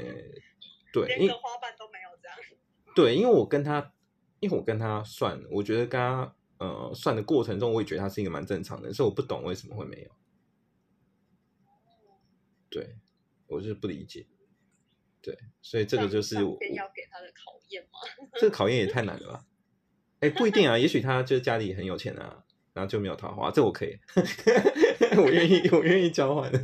[0.92, 2.01] 对，连因个花瓣都没。
[2.94, 3.92] 对，因为我跟他，
[4.40, 10.10] 因为我跟他算，我觉得跟他呃算的过程中，我也觉得他是一个蛮正常的，所以我不懂为什么会没有。
[12.68, 12.96] 对，
[13.46, 14.26] 我就是不理解。
[15.20, 17.98] 对，所以这个就是我要给他的考验吗？
[18.34, 19.44] 这个考验也太难了吧？
[20.20, 23.98] 哎，不一定啊，也许他就是家里很有钱啊，然后就没有桃花，这我可以，
[25.16, 26.50] 我愿意，我愿意交换。
[26.50, 26.60] 对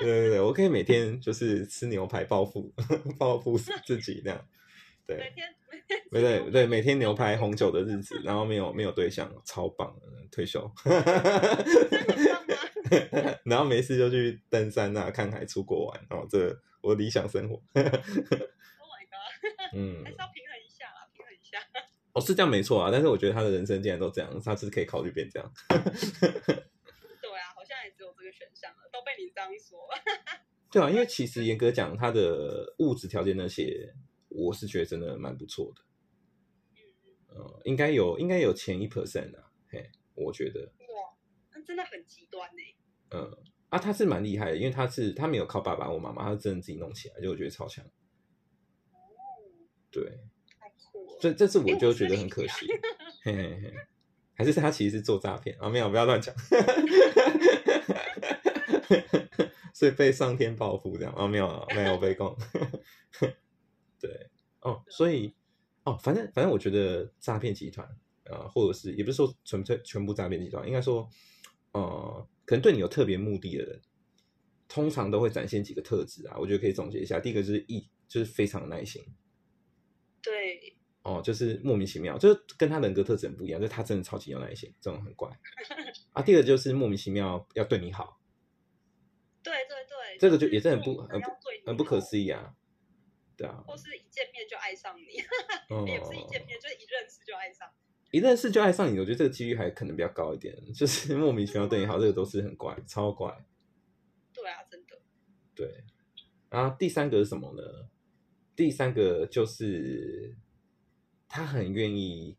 [0.00, 2.72] 对对，我可以每天就是吃牛排报复
[3.18, 4.46] 报复自己那样。
[5.06, 5.54] 对，每天
[6.10, 10.68] 对对对，每天牛排红酒的日子，然后没有没有对象，超棒的，退休。
[13.44, 17.62] 然后没事就去登山啊，看海，出国玩，哦，这我的理想生活。
[17.74, 19.74] Oh my god！
[19.74, 21.58] 嗯还，是要平衡一下啦，平衡一下。
[22.12, 25.52] 哦，是这样没错啊，但是我觉得他的人生既然都这样，他是可以考虑变这样。
[25.68, 25.82] 对啊，
[27.54, 29.78] 好像也只有这个选项了，都被你这样说。
[30.70, 33.94] 对啊，因为其实严格讲，他的物质条件那些，
[34.36, 35.82] 我是觉得真的蛮不错的。
[36.74, 41.16] 嗯呃，应该有，应该有前一 percent 啊，嘿，我觉得，哇，
[41.54, 42.62] 那真的很极端呢。
[43.10, 47.84] 嗯，啊，他是蛮厉害的，因为他是他没有靠爸爸或妈妈，他是真的自己弄起来，就我觉得超强。
[47.84, 48.96] 哦，
[49.90, 50.04] 对，
[50.58, 51.20] 太酷了。
[51.20, 52.66] 所以这次我就觉得很可惜，
[53.24, 53.74] 嘿嘿嘿，
[54.34, 55.68] 还是他其实是做诈骗啊？
[55.68, 56.34] 没有，不要乱讲。
[59.74, 61.26] 所以被上天报复这样啊？
[61.28, 62.34] 没有啊，没有被供。
[64.00, 64.28] 对，
[64.60, 65.34] 哦，所以
[65.84, 67.86] 哦，反正反正我觉得诈骗集团
[68.24, 71.08] 啊、呃或者是也不是说纯粹全部诈骗集团，应该说，
[71.72, 73.80] 呃，可能对你有特别目的的人，
[74.68, 76.36] 通常都会展现几个特质啊。
[76.38, 79.04] 我觉得可以总结一下，第一个就是一就是非常耐心，
[80.22, 85.30] 对，哦，就是莫名其妙，就是跟他人格特质很不一样，就是他真的超级有耐心，这种很怪
[86.12, 86.22] 啊。
[86.22, 88.20] 第二个就是莫名其妙要对你好，
[89.42, 91.26] 对对对，这个就也是很不很不
[91.66, 92.54] 很不可思议啊，
[93.36, 95.20] 对啊，或是一见面就爱上你，
[95.68, 97.70] 哦 也不是一见面，就是一认识就爱上。
[98.12, 103.44] 一认识就爱上你，我觉得这个几率还可能比较高一点，就是莫名其妙对你好，这个都是很怪，超怪。
[104.32, 104.98] 对啊，真的。
[105.54, 105.84] 对，
[106.48, 107.90] 然后第三个是什么呢？
[108.54, 110.34] 第三个就是
[111.28, 112.38] 他很愿意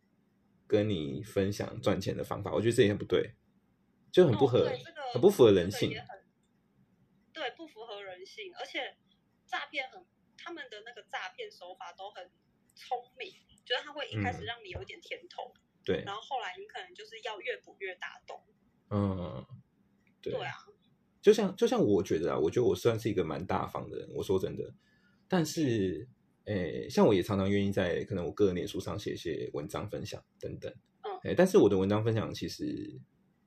[0.65, 3.35] 跟你分享赚钱的方法，我觉得这也很不对，
[4.11, 5.91] 就很不哦合，对这个很不符合人性
[7.33, 8.95] 对，不符合人性，而且
[9.45, 10.03] 诈骗很，
[10.47, 12.23] 他们的那个诈骗手法都很
[12.73, 13.29] 聪明，
[13.65, 14.45] 就是他会一开始嗯。
[14.45, 15.51] 让你有一点甜头，
[15.83, 18.41] 对，然后后来你可能就是要越补越大洞。
[18.89, 19.45] 嗯，
[20.21, 20.55] 对，对啊，
[21.21, 24.73] 就像就像我觉得啊，我觉得我算是一个蛮大方的人，我说真的，
[25.27, 26.07] 但是，
[26.45, 30.73] 诶，像我也常常愿意在可能我个人脸书上写一些文章分享等等，
[31.03, 31.11] 嗯。
[31.25, 32.97] 诶，但是我的文章分享其实，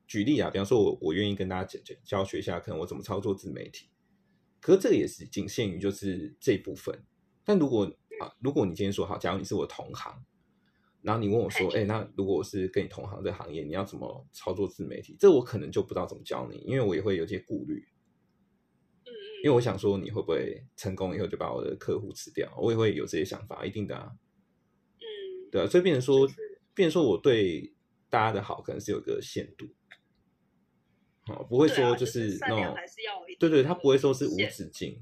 [0.05, 3.89] 举例啊，比方说我我愿意跟大家教教教学一下，可能我怎么操作自媒体，
[4.61, 7.03] 可是这个也是仅限于就是这一部分，
[7.43, 7.85] 但如果
[8.21, 10.23] 啊，如果你今天说好，假如你是我同行。
[11.03, 17.83] 然后你问我说：“哎、那如果我是跟你同行这行业，你要怎么操作自媒体？”这我可能就不知道怎么教你，因为我也会有些顾虑。
[19.05, 19.11] 嗯嗯，
[19.43, 24.11] 因为我想说你会不会成功以后就把我的客户吃掉，我也会有这些想法，一定的啊，
[24.99, 26.27] 嗯，对啊，所以变成说，
[26.75, 27.73] 变成说我对
[28.07, 29.65] 大家的好可能是有个限度，
[31.31, 35.01] 哦，不会说就是那种，还是要对对，他不会说是无止境，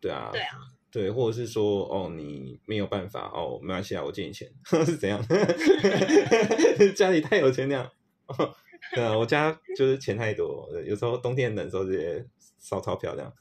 [0.00, 0.58] 对啊，对啊，
[0.90, 4.50] 对，或者是说哦你没有办法哦，没关系啊，我借你钱
[4.84, 5.20] 是怎样？
[6.94, 7.90] 家里太有钱那样。
[8.26, 8.54] 哦
[8.94, 12.24] 对啊，我家就是钱太多，有时候冬天冷的时候直接
[12.58, 13.32] 烧钞票这样，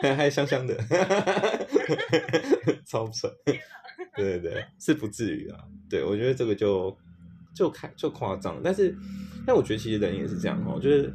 [0.00, 0.74] 还还香香的，
[2.86, 3.32] 超爽。
[4.16, 5.58] 对对对，是不至于啊。
[5.90, 6.96] 对我觉得这个就
[7.54, 8.96] 就开就夸张，但是
[9.46, 11.12] 但我觉得其实人也是这样哦，就是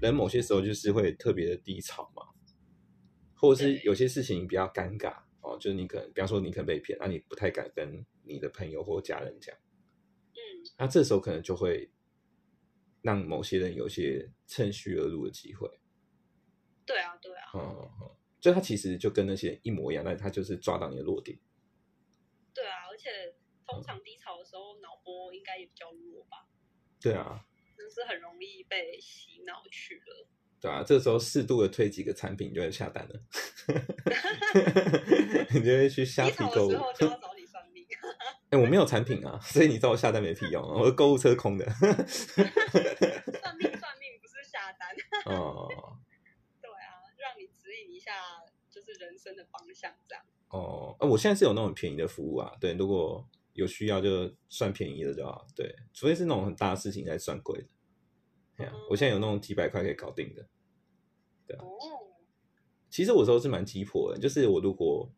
[0.00, 2.22] 人某些时候就是会特别的低潮嘛，
[3.34, 9.54] 或者是有些事情比较尴尬哦，就是你可能比方说你可能被骗，那、你不太敢跟你的朋友或家人讲。
[10.32, 10.40] 嗯，
[10.78, 11.90] 那这时候可能就会
[13.02, 15.68] 让某些人有些趁虚而入的机会。
[16.84, 18.10] 对啊，对啊，嗯，嗯
[18.40, 21.38] 就他其实就跟那些人一模一样，但是他就是抓到你的弱点。
[22.54, 23.34] 对啊，而且
[23.66, 24.25] 通常低潮的
[24.56, 26.46] 时候脑波应该也比较弱吧，
[26.98, 27.44] 对啊，
[27.76, 30.26] 就是很容易被洗脑去了。
[30.58, 33.20] 对啊，这时候适度的推几个产品，你就会下单了，
[35.52, 36.78] 你就会去虾低皮购物潮的时。
[36.78, 37.86] 候就要找你算命，
[38.48, 41.68] 哎、我没有产品啊，所以你知道我下单没屁用啊，我的购物车空的。
[41.76, 41.92] 算
[43.58, 44.88] 命算命不是下单。
[45.26, 45.68] 哦
[46.62, 48.12] 对啊，让你指引一下
[48.70, 50.24] 就是人生的方向这样。
[50.48, 57.66] 哦，呃我现在是有那种便宜的服务啊，对，如果有需要就算便宜的就好，对，除非是那种很大的事情才算贵的。
[58.56, 60.42] 哎呀、我现在有那种几百块可以搞定的。
[60.42, 61.68] 啊哦，
[62.90, 65.12] 其实我有时候是蛮急迫的，就是我如果，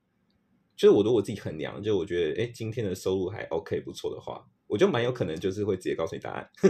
[0.77, 6.51] 就是我如果自己衡量，就我觉得，哎，今天的收入还 OK 不错的话，我就蛮有可能就是会直接告诉你答案，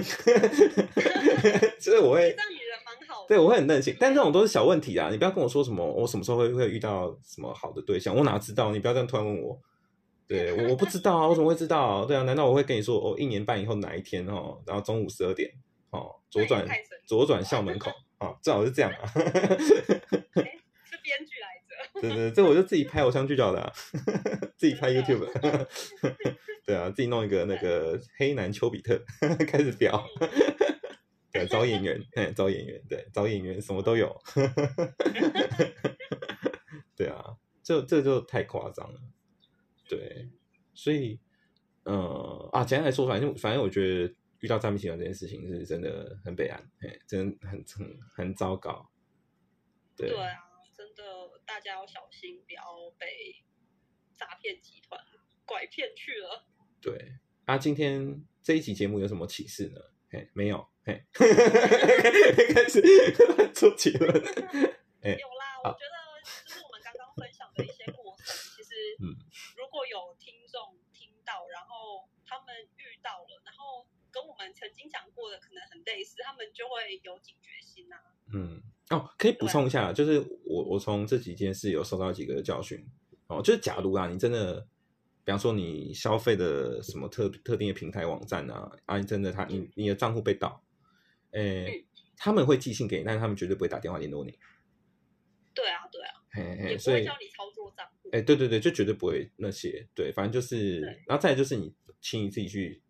[1.81, 3.27] 就是我会这，样你人蛮好。
[3.27, 8.73] 对我会很任性，但这种都是小问题啊，你不要跟我说什么我什么时候会会遇到什么好的对象，我哪知道？
[8.73, 9.61] 你不要这样突然问我。
[10.29, 12.05] 对，我我不知道啊，我怎么会知道？
[12.05, 15.51] 对啊，难道我会跟你说，哦，一年半以后哪一天哦，然后中午十二点
[15.91, 16.66] 哦，左转
[17.07, 19.11] 左转校门口啊， 最好是这样啊。
[19.14, 19.22] 哎，
[20.85, 22.01] 是编剧来着。
[22.03, 23.72] 对对，这我就自己拍偶像剧就好了、啊，
[24.59, 25.26] 自己拍 YouTube，
[26.66, 29.03] 对啊，自己弄一个那个黑男丘比特
[29.47, 30.05] 开始表，
[31.33, 34.14] 对，找演员，哎，找演员，对，找演员什么都有，
[36.95, 37.24] 对啊，
[37.62, 39.01] 这这就太夸张了，
[39.89, 40.28] 对，
[40.74, 41.18] 所以，
[41.84, 48.89] 呃啊，简单来说，反正反正我觉得遇到诈骗集团这件事情是真的很悲哀，哎，真的很很很糟糕，
[49.97, 50.36] 对对啊，
[50.76, 51.03] 真的
[51.47, 52.62] 大家要小心，不要
[52.99, 53.43] 被
[54.14, 55.01] 诈骗集团
[55.45, 56.47] 拐骗去了。
[56.80, 57.14] 对
[57.47, 59.80] 啊，今天这一期节目有什么启示呢？
[60.11, 62.80] 嘿，没有，嘿， 开始
[63.53, 64.11] 做结论。
[65.03, 68.26] 哎有啦，我觉得就是我们刚刚分享的一些过程，
[68.57, 68.70] 其实
[69.01, 69.28] 嗯如
[69.79, 72.47] 果有听众听到，然后他们
[72.79, 77.97] 遇到了，然后跟我们曾经讲过的可能很类似，他们就会有警觉心啊、
[78.35, 78.61] 嗯，
[78.91, 82.85] 哦，可以补充一下，就是我我从这几件事有收到几个教训。
[83.29, 84.66] 哦，就是假如啊，你真的，
[85.22, 90.64] 比方说你消费的什么特特定的平台网站啊，啊，你真的他你你的账户被盗，
[91.31, 94.37] 哎，诶，他们会寄信给你，但是他们绝对不会打电话联络你。
[95.55, 97.97] 对啊，对啊，嘿也不会教你操作账户。
[98.12, 102.82] 哎，对对对，就绝对不会那些，对，反正就是，然后再来就是你请你自己去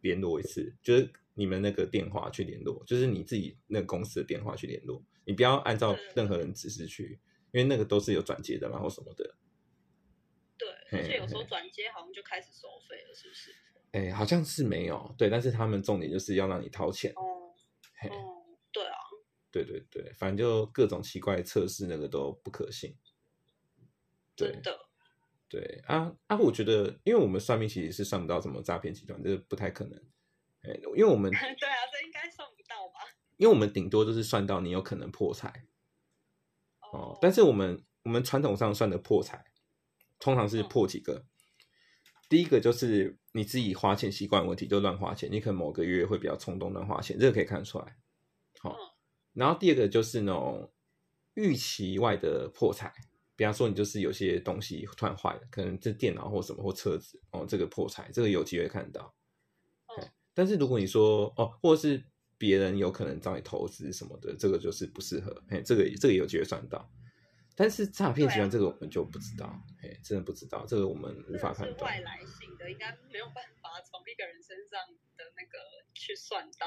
[0.00, 7.18] 联络一次，就是你们那个电话去联络，就是你自己那个公司的电话去联络，你不要按照任何人指示去，
[7.52, 9.34] 因为那个都是有转接的嘛或什么的。
[10.56, 13.54] 对，嘿而且有时候嘿转接好像就开始收费了，是不是？
[13.92, 17.54] 哎，好像是没有，对，但是他们重点就是要让你掏钱，哦，
[18.00, 18.96] 嘿，哦，对啊，
[19.52, 22.96] 对对对，反正就各种奇怪的测试那个都不可信。
[24.36, 24.78] 对真的。
[25.48, 29.96] 对啊啊，我觉得，因为我们算命其实是算不到什么诈骗集团，这不太可能。
[30.62, 31.46] 哎，因为我们 对啊，
[31.92, 33.00] 这应该算不到吧？
[33.36, 35.66] 因为我们顶多就是算到你有可能破财
[36.92, 39.44] 哦，但是我们我们传统上算的破财，
[40.18, 41.24] 通常是嗯破几个。
[42.28, 47.96] 第一个就是你自己花钱习惯问题，就乱花钱，你可能某个月会比较冲动乱花钱，这个可以看出来。
[48.60, 48.90] 好、嗯
[49.34, 50.72] 然后第二个就是那种
[51.34, 52.94] 预期外的破财，
[53.36, 59.14] 比方说你就是有些东西突然坏了，可能这电脑或什么或车子哦，这个破财，这个有机会看得到。
[59.88, 62.04] 嗯但是如果你说哦，或者是
[62.36, 65.32] 别人有可能找你投资什么的，这个就是不适合。
[65.48, 66.90] 嘿，这个这个有机会算到。
[67.54, 72.00] 但是诈骗集团这个我们就不知道，嘿，真的不知道，这个我们无法判断是外。
[72.00, 74.80] 来性的，应该没有办法从一个人身上
[75.16, 75.56] 的那个
[75.94, 76.66] 去算到。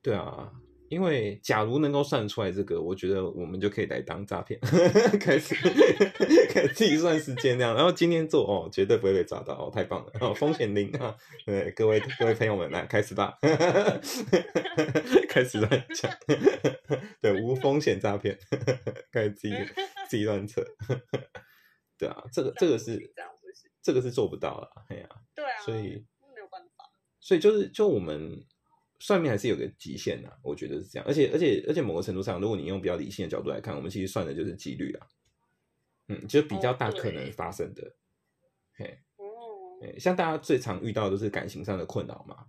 [0.00, 0.50] 对啊，
[0.88, 4.58] 因为假如能够算出来这个，我觉得我们就可以来当诈骗，
[5.20, 5.54] 开始
[6.50, 11.16] 开始计算时间那样，然后今天做哦，绝对不会被抓到哦，太棒了，哦，风险零啊！
[11.44, 13.38] 对，各位各位朋友们，来开始吧，
[15.28, 16.10] 开始乱讲，
[17.20, 18.38] 对，无风险诈骗，
[19.12, 19.54] 开始自己
[20.08, 20.64] 自己乱测，
[21.98, 23.12] 对啊，这个这个是
[23.82, 26.84] 这个是做不到了，哎呀、对啊，所以没有办法。
[27.20, 28.44] 所以就是就我们
[28.98, 31.06] 算命还是有个极限的、我觉得是这样。
[31.06, 35.06] 而且而且而且某个程度上，如果你用比较理性的角度来看，我们其实算的就是几率啊，
[36.08, 37.94] 嗯，就比较大可能发生的。
[38.74, 42.46] 嘿，哦，像大家最常遇到的都是感情上的困扰嘛。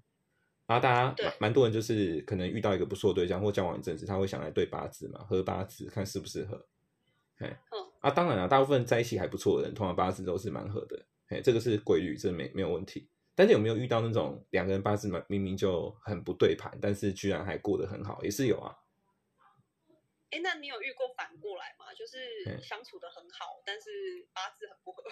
[0.65, 6.67] 然后大家蛮蛮多人就是可能遇到一个不错的对象或交往一阵子，他会想来对八字嘛，合八字看适不适合。
[7.37, 13.09] 嘿，嗯啊，当然了，大部分在一起还不错的人，通常八字都是蛮合的，嘿，这个是规律，这没没有问题。
[13.37, 18.75] 但是有没有遇到那种两个人八字明明就很不对盘，但是居然还过得很好，也是有啊。
[20.31, 21.93] 哎，那你有遇过反过来吗？
[21.93, 22.17] 就是
[22.47, 23.91] 嗯相处的很好，但是
[24.33, 25.03] 八字很不合。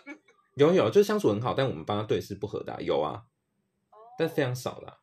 [0.55, 3.27] 有有，就是相处很好，但我们帮他对是不合的啊、有啊，
[3.91, 4.89] 哦但非常少啦。
[4.89, 4.97] 啊，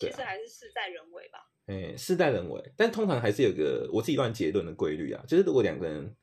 [0.00, 1.48] 其实还是事在人为吧。
[1.66, 6.16] 哎，事在人为，但通常还是有个我自己乱结论的规律啊，就是如果两个人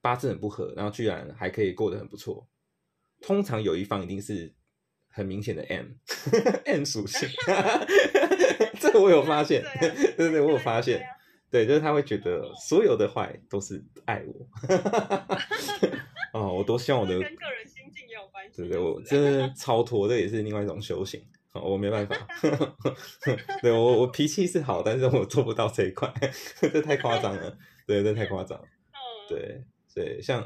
[0.00, 2.48] 八字很不合，然后居然还可以过得很不错，
[3.20, 4.54] 通常有一方一定是
[5.14, 5.86] 很明显的 M
[6.66, 7.28] M 属性，
[8.80, 11.06] 这个我有发现， 对啊对我有发现
[11.50, 14.46] 对就是他会觉得所有的坏都是爱我，
[16.32, 18.56] 哦，我多希望我的这跟个人心境也有关系。
[18.56, 21.24] 对对，我就是真的超脱，这也是另外一种修行。
[21.52, 22.16] 哦我没办法，
[23.62, 26.12] 对我我脾气是好，但是我做不到这一块，
[26.60, 27.56] 这太夸张了。
[27.86, 28.64] 对，这太夸张了。
[28.66, 28.98] 嗯，
[29.28, 29.62] 对
[29.94, 30.44] 对，像。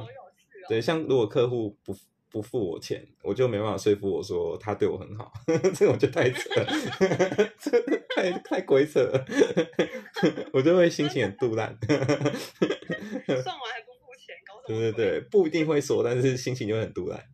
[0.69, 1.97] 对像如果客户不
[2.31, 5.33] 不付我钱，我就没办法说服我说他对我很好，
[5.75, 6.65] 这个我就太扯
[8.15, 9.27] 太太鬼扯了，
[10.53, 11.77] 我就会心情很杜烂。
[11.81, 14.79] 算完还不付钱，搞什么？
[14.79, 17.25] 对对对，，不一定会说，但是心情就很突然。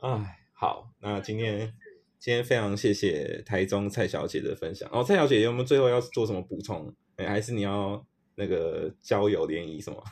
[0.00, 1.72] 哎，好，那今天
[2.18, 4.88] 今天非常谢谢台中蔡小姐的分享。
[4.92, 6.92] 哦，蔡小姐，有没有最后要做什么补充？
[7.16, 8.04] 哎，还是你要
[8.34, 10.02] 那个交友联谊什么？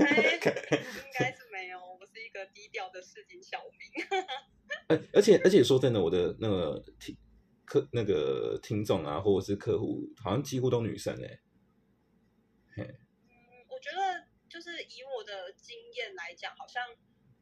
[0.00, 4.06] 哎 应该是没有，我是一个低调的市井小民。
[4.88, 7.16] 而 而且而且说真的，我的那个听
[7.64, 11.40] 客那个听众啊，或者是客户，好像几乎都女生哎。
[12.76, 12.84] 嗯，
[13.68, 16.82] 我觉得就是以我的经验来讲，好像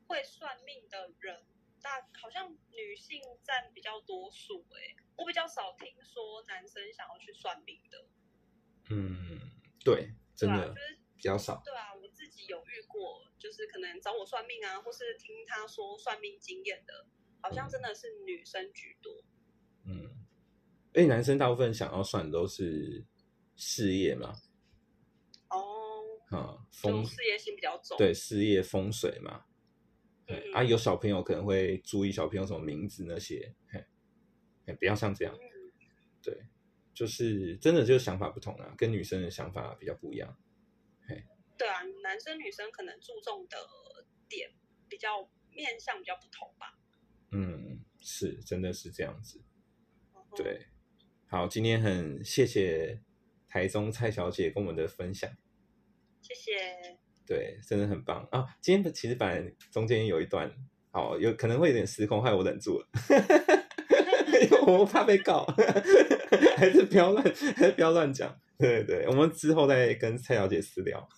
[0.07, 1.43] 会算命的人，
[1.83, 4.65] 大好像女性占比较多数。
[4.71, 8.05] 哎，我比较少听说男生想要去算命的。
[8.91, 9.52] 嗯，
[9.85, 11.63] 对，真的就是比较少。
[11.65, 17.07] 对啊，我自己有遇过，就是可能找我算命啊，或是听他说算命经验的，
[17.41, 19.13] 好像真的是女生居多。
[19.85, 20.03] 嗯，
[20.95, 23.05] 因为男生大部分想要算的都是
[23.57, 24.35] 事业嘛，
[25.51, 27.99] 哦，啊，风事业心比较重。
[27.99, 29.45] 对事业风水嘛，
[30.25, 33.85] 对嗯啊，有小朋友可能会注意小朋友什么名字那些，嘿，
[34.67, 35.41] 嘿不要像这样，嗯，
[36.23, 36.47] 对，
[36.95, 40.37] 就是真的就是想法不同啊，跟女生的想法比较不一样，
[41.59, 43.57] 对啊，男生女生可能注重的
[44.29, 44.51] 点
[44.89, 46.79] 比较面向比较不同吧。
[47.31, 49.41] 嗯，是真的是这样子，
[50.37, 50.67] 对，
[51.27, 53.01] 好，今天很谢谢
[53.49, 55.31] 台中蔡小姐跟我们的分享，
[56.21, 56.99] 谢谢。
[57.25, 58.59] 对，真的很棒啊！
[58.61, 60.53] 今天其实本来中间有一段，
[60.91, 62.89] 好有可能会有点失控，害我忍住了，
[64.67, 65.45] 我怕被告，
[66.57, 67.25] 还是不要乱，
[67.57, 68.35] 还是不要乱讲。
[68.59, 71.09] 对对，我们之后再跟蔡小姐私聊。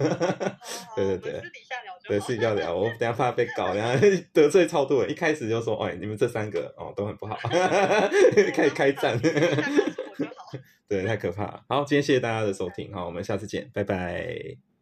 [0.96, 5.10] 对对对私底下聊就对，私底下聊，我等下怕被告， 等下得罪超多人。
[5.10, 7.36] 一开始就说，哎，你们这三个哦都很不好，
[8.54, 9.20] 开始开战。
[10.88, 11.62] 对，太可怕了。
[11.68, 14.73] 好，今天谢谢大家的收听，好，我们下次见，拜拜。